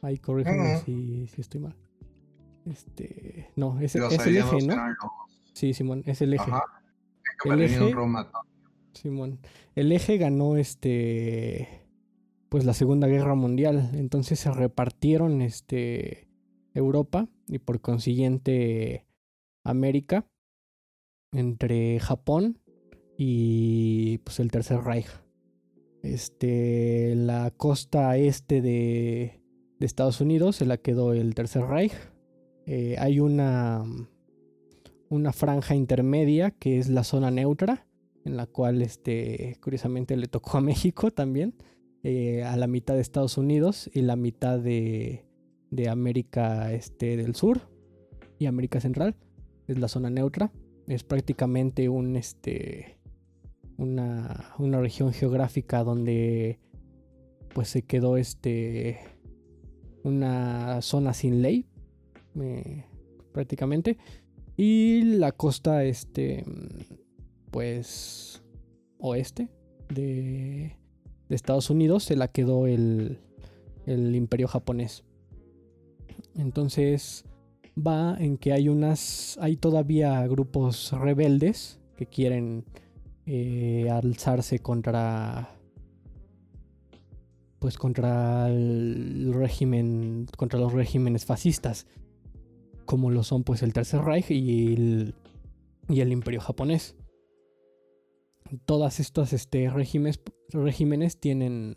[0.00, 0.84] Ahí corrígeme Ujú.
[0.86, 1.76] si, si estoy mal.
[2.64, 3.50] Este...
[3.56, 4.74] No, es, el eje, ¿no?
[4.74, 4.96] los-
[5.52, 6.50] Sí, Simón, es el eje.
[6.50, 6.62] Ajá.
[7.44, 8.30] El eje- Roma.
[8.94, 9.38] Simón.
[9.74, 11.86] El eje ganó este.
[12.48, 13.90] Pues la Segunda Guerra Mundial.
[13.92, 16.28] Entonces se repartieron este.
[16.74, 19.06] Europa y por consiguiente
[19.64, 20.26] América
[21.32, 22.60] entre Japón
[23.18, 25.08] y pues el Tercer Reich.
[26.02, 29.42] Este, la costa este de,
[29.80, 31.92] de Estados Unidos se la quedó el Tercer Reich.
[32.64, 33.84] Eh, hay una,
[35.08, 37.86] una franja intermedia que es la zona neutra,
[38.24, 41.54] en la cual este, curiosamente le tocó a México también,
[42.04, 45.24] eh, a la mitad de Estados Unidos y la mitad de,
[45.72, 47.68] de América este, del Sur
[48.38, 49.16] y América Central.
[49.66, 50.52] Es la zona neutra.
[50.86, 52.97] Es prácticamente un, este,
[53.78, 56.58] una, una región geográfica donde
[57.54, 58.98] pues se quedó este,
[60.02, 61.66] una zona sin ley,
[62.40, 62.84] eh,
[63.32, 63.96] prácticamente.
[64.56, 66.44] Y la costa este,
[67.50, 68.42] pues
[68.98, 69.48] oeste
[69.88, 70.76] de,
[71.28, 73.18] Estados Unidos se la quedó el,
[73.86, 75.04] el imperio japonés.
[76.34, 77.24] Entonces
[77.76, 82.64] va en que hay unas, hay todavía grupos rebeldes que quieren
[83.30, 85.54] eh, alzarse contra,
[87.58, 91.86] pues contra el régimen, contra los regímenes fascistas,
[92.86, 95.14] como lo son pues el Tercer Reich y el,
[95.88, 96.96] y el Imperio japonés
[98.64, 100.20] todas estas este, regímenes,
[100.50, 101.76] regímenes tienen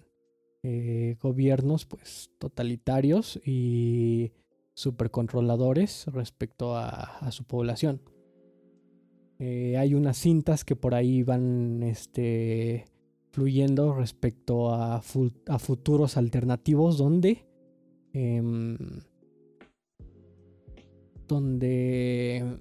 [0.63, 4.31] eh, gobiernos pues totalitarios y
[4.73, 8.01] supercontroladores respecto a, su población.
[9.43, 12.85] Eh, hay unas cintas que por ahí van este,
[13.31, 17.47] fluyendo respecto a, futuros alternativos donde,
[18.13, 18.77] em,
[21.27, 22.59] donde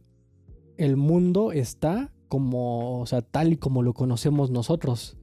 [0.78, 5.18] el mundo está como, o sea, tal y como lo conocemos nosotros.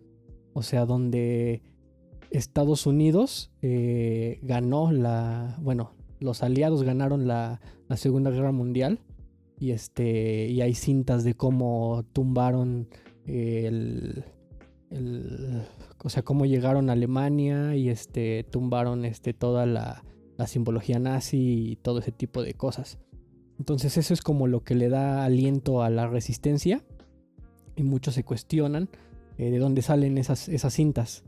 [0.53, 1.64] O sea, donde
[2.30, 7.62] Estados Unidos eh, ganó la, bueno, los aliados ganaron la,
[7.95, 8.99] Segunda Guerra Mundial
[9.60, 12.88] y este, y hay cintas de cómo tumbaron
[13.26, 14.24] el,
[14.91, 15.64] el,
[16.03, 20.03] o sea, cómo llegaron a Alemania y este, tumbaron este, toda la,
[20.38, 22.99] la simbología nazi y todo ese tipo de cosas.
[23.58, 26.86] Entonces eso es como lo que le da aliento a la resistencia
[27.76, 28.89] y muchos se cuestionan
[29.39, 31.24] eh, de dónde salen esas, esas cintas.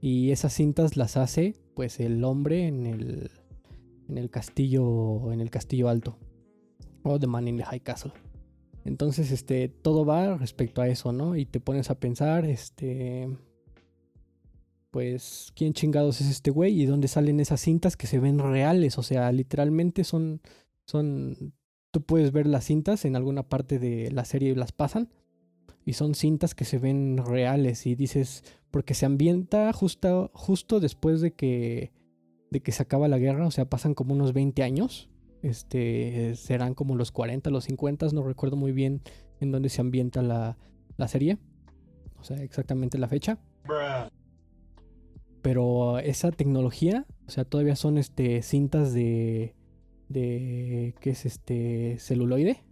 [0.00, 3.30] Y esas cintas las hace pues el hombre en el,
[4.08, 6.18] en el castillo en el castillo alto
[7.06, 8.12] o The Man in the High Castle.
[8.84, 11.36] Entonces, este, todo va respecto a eso, ¿no?
[11.36, 13.28] Y te pones a pensar, este,
[14.90, 16.80] pues, ¿quién chingados es este güey?
[16.80, 18.96] ¿Y dónde salen esas cintas que se ven reales?
[18.98, 20.40] O sea, literalmente son,
[20.84, 21.52] son,
[21.90, 25.10] tú puedes ver las cintas en alguna parte de la serie y las pasan,
[25.84, 31.20] y son cintas que se ven reales y dices, porque se ambienta justo, justo después
[31.20, 31.92] de que,
[32.50, 35.08] de que se acaba la guerra, o sea, pasan como unos 20 años,
[35.42, 39.02] este, serán como los 40, los 50, no recuerdo muy bien
[39.40, 40.56] en dónde se ambienta la,
[40.96, 41.38] la serie,
[42.18, 43.38] o sea, exactamente la fecha.
[45.42, 49.54] Pero esa tecnología, o sea, todavía son este, cintas de,
[50.08, 51.98] de, ¿qué es este?
[51.98, 52.64] Celuloide.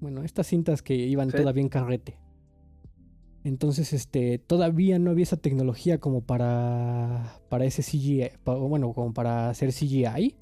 [0.00, 2.18] Bueno, estas cintas que iban todavía en carrete.
[3.44, 9.50] Entonces, este, todavía no había esa tecnología como para, para ese CGI, bueno, como para
[9.50, 10.36] hacer CGI.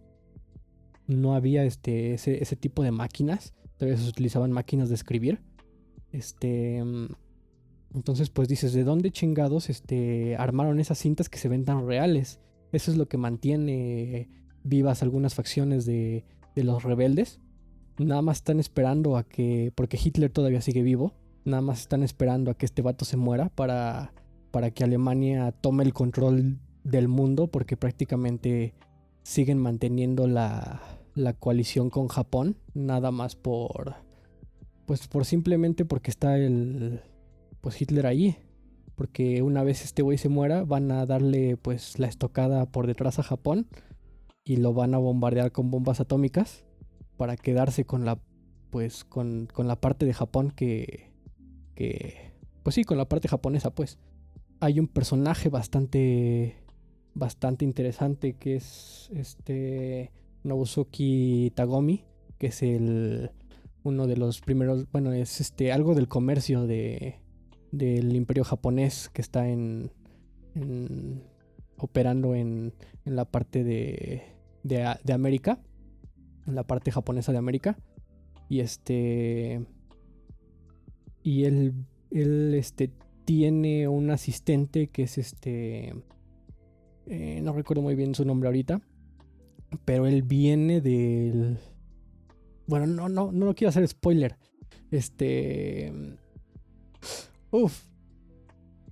[1.11, 3.55] No había este, ese, tipo de máquinas.
[3.77, 5.41] Todavía se utilizaban máquinas de escribir.
[6.13, 6.79] Este,
[7.95, 12.41] entonces, pues dices, ¿de dónde chingados este, armaron esas cintas que se ven tan reales?
[12.73, 14.29] Eso es lo que mantiene
[14.63, 17.41] vivas algunas facciones de, de los rebeldes.
[17.99, 22.51] Nada más están esperando a que, porque Hitler todavía sigue vivo, Nada más están esperando
[22.51, 24.13] a que este vato se muera para,
[24.51, 28.75] para que Alemania tome el control del mundo porque prácticamente
[29.23, 30.83] siguen manteniendo la,
[31.21, 32.57] la coalición con Japón.
[32.75, 33.95] Nada más por...
[34.87, 37.03] Pues por simplemente porque está el...
[37.61, 38.37] Pues Hitler ahí.
[38.95, 43.19] Porque una vez este güey se muera van a darle pues la estocada por detrás
[43.19, 43.69] a Japón.
[44.45, 46.65] Y lo van a bombardear con bombas atómicas.
[47.17, 48.19] Para quedarse con la...
[48.71, 51.11] Pues con, con la parte de Japón que,
[52.63, 53.99] pues sí, con la parte japonesa, pues.
[54.61, 56.57] Hay un personaje bastante,
[57.15, 60.13] bastante interesante que es este
[60.45, 62.05] Nobusuki Tagomi,
[62.39, 63.31] que es el,
[63.83, 67.21] uno de los primeros, bueno, es este, algo del comercio de,
[67.73, 69.91] del imperio japonés que está en,
[71.77, 72.75] operando en,
[73.05, 74.23] en, la parte de,
[74.63, 75.61] de, América,
[76.47, 77.79] en la parte japonesa de América.
[78.49, 79.65] Y este
[81.23, 81.75] y él,
[82.11, 82.91] él este,
[83.25, 85.95] tiene un asistente que es este...
[87.07, 88.81] Eh, no recuerdo muy bien su nombre ahorita.
[89.85, 91.59] Pero él viene del...
[92.67, 94.37] Bueno, no, no, no quiero hacer spoiler.
[94.91, 95.93] Este...
[97.51, 97.85] Uf.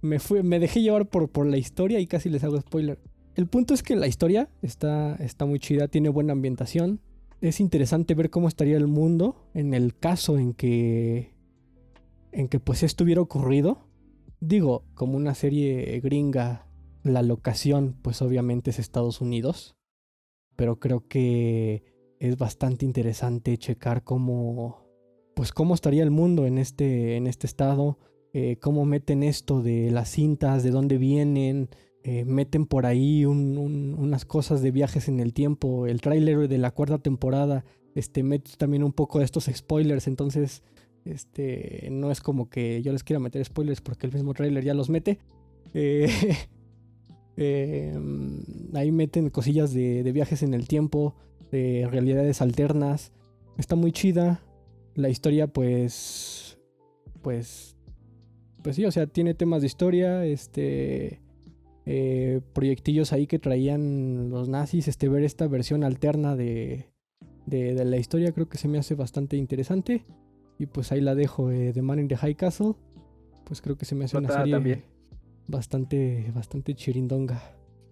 [0.00, 3.00] Me, fui, me dejé llevar por, por la historia y casi les hago spoiler.
[3.34, 7.00] El punto es que la historia está, está muy chida, tiene buena ambientación.
[7.40, 11.38] Es interesante ver cómo estaría el mundo en el caso en que
[12.32, 13.86] en que pues esto hubiera ocurrido.
[14.40, 16.66] Digo, como una serie gringa,
[17.04, 19.76] la locación pues obviamente es Estados Unidos,
[20.58, 21.84] pero creo que
[22.18, 24.84] es bastante interesante checar cómo
[25.36, 27.96] pues cómo estaría el mundo en este, en este estado,
[28.32, 31.68] eh, cómo meten esto de las cintas, de dónde vienen,
[32.02, 36.72] eh, meten por ahí unas cosas de viajes en el tiempo, el tráiler de la
[36.72, 37.64] cuarta temporada,
[37.94, 40.64] este, mete también un poco de estos spoilers, entonces
[41.04, 44.74] Este, no es como que yo les quiera meter spoilers porque el mismo trailer ya
[44.74, 45.20] los mete.
[45.72, 46.08] Eh,
[47.40, 48.42] em,
[48.74, 51.14] ahí meten cosillas de, de, viajes en el tiempo,
[51.52, 53.12] de realidades alternas.
[53.56, 54.42] Está muy chida.
[54.94, 56.58] La historia, pues.
[57.22, 57.76] Pues.
[58.62, 60.24] Pues sí, o sea, tiene temas de historia.
[60.24, 61.20] Este.
[61.86, 64.88] Eh, proyectillos ahí que traían los nazis.
[64.88, 66.86] Este, ver esta versión alterna de,
[67.46, 70.04] de, la historia creo que se me hace bastante interesante.
[70.58, 72.74] Y pues ahí la dejo, eh, The Man in the High Castle.
[73.44, 74.82] Pues creo que se me hace una serie
[75.48, 77.42] bastante, bastante chirindonga.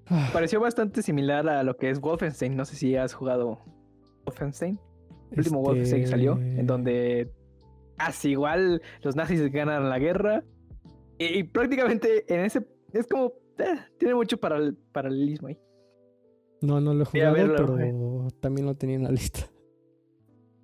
[0.06, 0.30] Ah.
[0.32, 2.56] Pareció bastante similar a lo que es Wolfenstein.
[2.56, 3.58] No sé si has jugado
[4.24, 4.78] Wolfenstein.
[5.32, 7.32] El último Wolfenstein que salió, en este donde
[7.96, 10.44] casi igual los nazis ganan la guerra.
[11.18, 12.66] Y, prácticamente en ese.
[12.92, 13.32] Es como.
[13.58, 15.58] Eh, tiene mucho paralelismo ahí.
[16.60, 19.40] No, no lo he jugado, pero también lo tenía en la lista.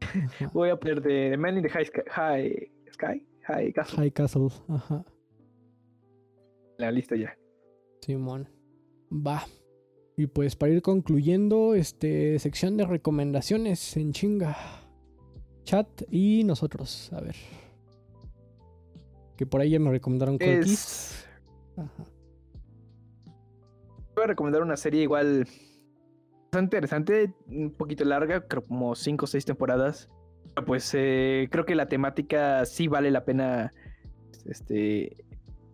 [0.52, 3.26] Voy a poner de Man in the High Sky.
[3.44, 3.96] High, Castle.
[3.96, 5.04] High Castle, ajá.
[6.82, 7.38] La lista ya.
[8.00, 8.48] Simón.
[9.08, 9.44] Va.
[10.16, 14.56] Y pues para ir concluyendo, este sección de recomendaciones en chinga.
[15.62, 17.36] Chat y nosotros, a ver.
[19.36, 21.24] Que por ahí ya me recomendaron es...
[21.76, 22.04] Ajá.
[24.16, 25.46] Voy a recomendar una serie igual
[26.46, 30.10] bastante interesante, un poquito larga, creo como 5 o 6 temporadas.
[30.66, 33.72] Pues eh, creo que la temática sí vale la pena
[34.46, 35.24] este,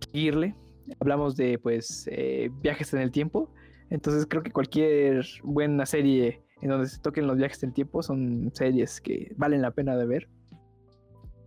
[0.05, 0.55] seguirle.
[1.01, 3.53] Hablamos de pues eh, viajes en el tiempo.
[3.91, 8.03] Entonces creo que cualquier buena serie en donde se toquen los viajes en el tiempo
[8.03, 10.29] son series que valen la pena de ver.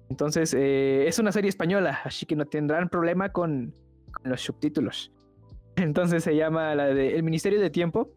[0.10, 3.74] Entonces eh, es una serie española, así que no tendrán problema con,
[4.12, 5.14] con los subtítulos.
[5.76, 8.12] Entonces se llama la de El Ministerio de Tiempo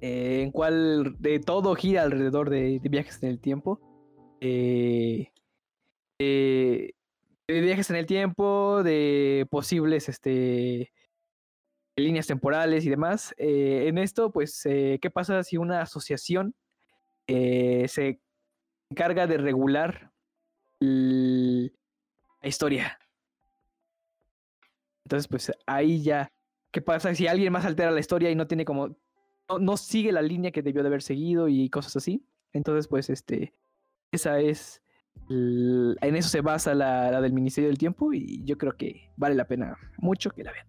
[0.00, 3.80] eh, en cual de todo gira alrededor de, viajes en el tiempo.
[4.40, 5.30] Eh,
[7.48, 10.92] de viajes en el tiempo, de posibles este,
[11.96, 13.34] líneas temporales y demás.
[13.38, 16.54] Eh, en esto, pues, ¿qué pasa si una asociación
[17.26, 18.20] se
[18.90, 20.12] encarga de regular
[20.80, 21.68] la
[22.48, 22.98] historia?
[25.04, 26.32] Entonces, pues ahí ya,
[26.72, 28.96] ¿qué pasa si alguien más altera la historia y no tiene como
[29.60, 32.24] no, sigue la línea que debió de haber seguido y cosas así.
[32.52, 33.54] Entonces, pues, este,
[34.10, 34.82] esa es,
[35.28, 39.46] en eso se basa la, del Ministerio del Tiempo y yo creo que vale la
[39.46, 40.66] pena mucho que la vean.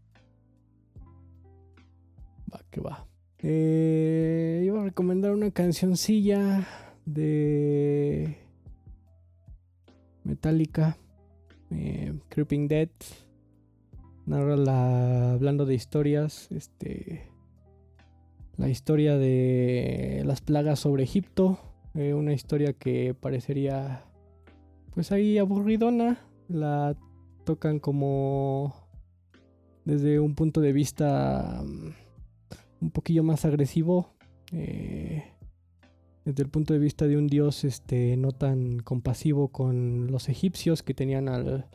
[2.53, 3.07] Va, que va.
[3.39, 6.67] Eh, iba a recomendar una cancioncilla
[7.05, 8.37] de
[10.23, 10.97] Metallica,
[11.71, 12.89] eh, Creeping Dead.
[14.25, 17.29] Narra la, hablando de historias, este
[18.57, 21.59] la historia de las plagas sobre Egipto,
[21.93, 24.03] eh, una historia que parecería
[24.97, 26.17] pues ahí aburridona,
[26.47, 26.97] la
[27.45, 28.73] tocan como
[29.85, 31.89] desde un punto de vista mm,
[32.81, 34.15] un poquillo más agresivo,
[34.51, 35.35] eh,
[36.25, 40.81] desde el punto de vista de un dios este, no tan compasivo con los egipcios
[40.81, 41.69] que tenían al,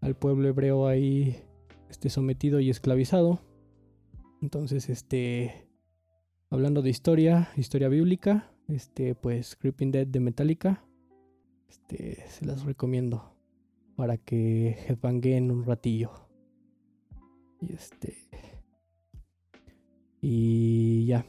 [0.00, 1.44] al pueblo hebreo ahí
[1.88, 3.38] este, sometido y esclavizado.
[4.42, 5.68] Entonces, este
[6.50, 10.84] hablando de historia, historia bíblica, este, pues Creeping Dead de Metallica,
[11.74, 13.36] este, se las recomiendo
[13.96, 16.12] para que headbanguen un ratillo.
[17.60, 18.16] Y este.
[20.20, 21.26] Y ya.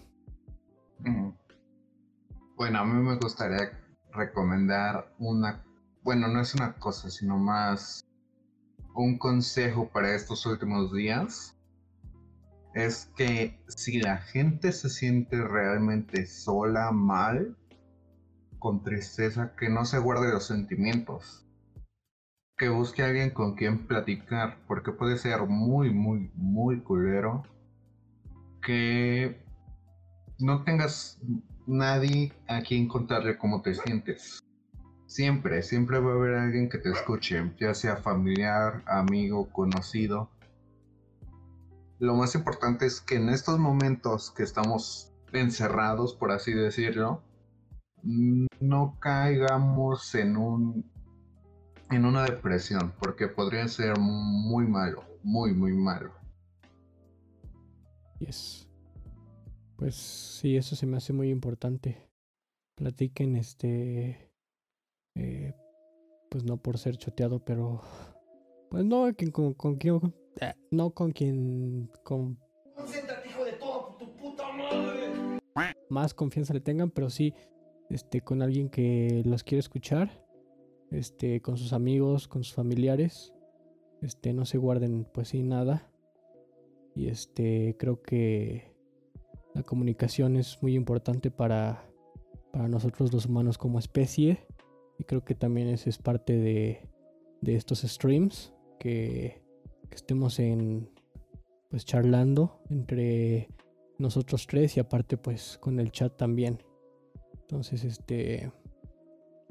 [2.55, 3.71] Bueno, a mí me gustaría
[4.13, 5.65] recomendar una.
[6.03, 8.05] Bueno, no es una cosa, sino más
[8.93, 11.57] un consejo para estos últimos días
[12.75, 17.57] es que si la gente se siente realmente sola, mal,
[18.65, 21.45] con tristeza, que no se guarde los sentimientos.
[22.57, 27.43] Que busque alguien con quien platicar, porque puede ser muy, muy, muy culero.
[28.63, 29.39] Que
[30.39, 31.21] no tengas
[31.67, 34.39] nadie a quien contarle cómo te sientes.
[35.05, 40.31] Siempre, siempre va a haber alguien que te escuche, ya sea familiar, amigo, conocido
[41.99, 47.23] lo más importante es que en estos momentos que estamos encerrados, por así decirlo,
[48.05, 50.91] no caigamos en un
[51.91, 56.11] en una depresión, porque podría ser muy malo, muy muy malo.
[58.19, 58.67] Yes.
[59.75, 62.09] Pues sí, eso se me hace muy importante.
[62.75, 64.31] Platiquen este
[65.15, 65.53] eh,
[66.29, 67.81] pues no por ser choteado, pero
[68.69, 72.37] pues no con, con, con, eh, no con quien con
[75.89, 77.33] más confianza le tengan, pero sí
[77.89, 80.23] este con alguien que los quiere escuchar.
[80.91, 83.33] este, con sus amigos, con sus familiares.
[84.01, 85.89] Este, no se guarden pues sin nada.
[86.95, 88.73] Y este, creo que
[89.53, 91.85] la comunicación es muy importante para,
[92.51, 94.45] para nosotros los humanos como especie.
[94.97, 96.87] Y creo que también ese es parte de,
[97.41, 98.53] de estos streams.
[98.79, 99.41] Que,
[99.89, 100.89] que estemos en
[101.69, 103.49] pues charlando entre
[103.97, 106.59] nosotros tres y aparte pues con el chat también.
[107.45, 108.51] Entonces, este,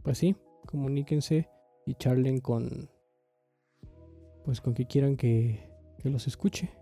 [0.03, 0.35] pues sí,
[0.67, 1.49] comuníquense
[1.87, 2.91] y charlen con,
[4.45, 6.73] pues con que quieran que, que los escuche.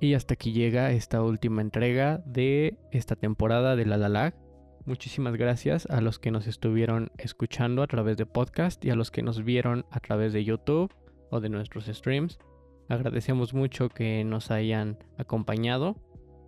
[0.00, 4.34] Y hasta aquí llega esta última entrega de esta temporada de La La Lag.
[4.84, 9.10] Muchísimas gracias a los que nos estuvieron escuchando a través de podcast y a los
[9.10, 10.94] que nos vieron a través de YouTube
[11.30, 12.38] o de nuestros streams.
[12.88, 15.96] Agradecemos mucho que nos hayan acompañado.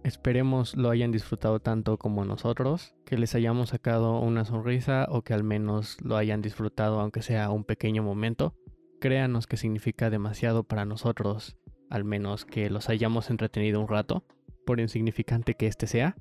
[0.08, 5.34] Esperemos lo hayan disfrutado tanto como nosotros, que les hayamos sacado una sonrisa o que
[5.34, 8.54] al menos lo hayan disfrutado aunque sea un pequeño momento.
[9.02, 11.58] Créanos que significa demasiado para nosotros,
[11.90, 14.24] al menos que los hayamos entretenido un rato,
[14.64, 16.16] por insignificante que este sea.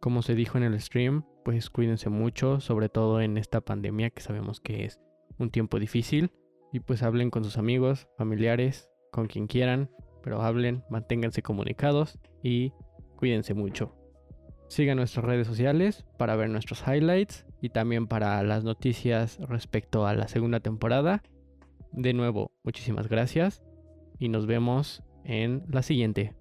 [0.00, 4.20] Como se dijo en el stream, pues cuídense mucho, sobre todo en esta pandemia que
[4.20, 5.00] sabemos que es
[5.38, 6.30] un tiempo difícil,
[6.74, 9.88] y pues hablen con sus amigos, familiares, con quien quieran,
[10.22, 12.74] pero hablen, manténganse comunicados y
[13.20, 13.94] cuídense mucho.
[14.68, 20.14] Sigan nuestras redes sociales para ver nuestros highlights y también para las noticias respecto a
[20.14, 21.22] la segunda temporada.
[21.92, 23.62] De nuevo, muchísimas gracias
[24.18, 26.34] y nos vemos en la siguiente.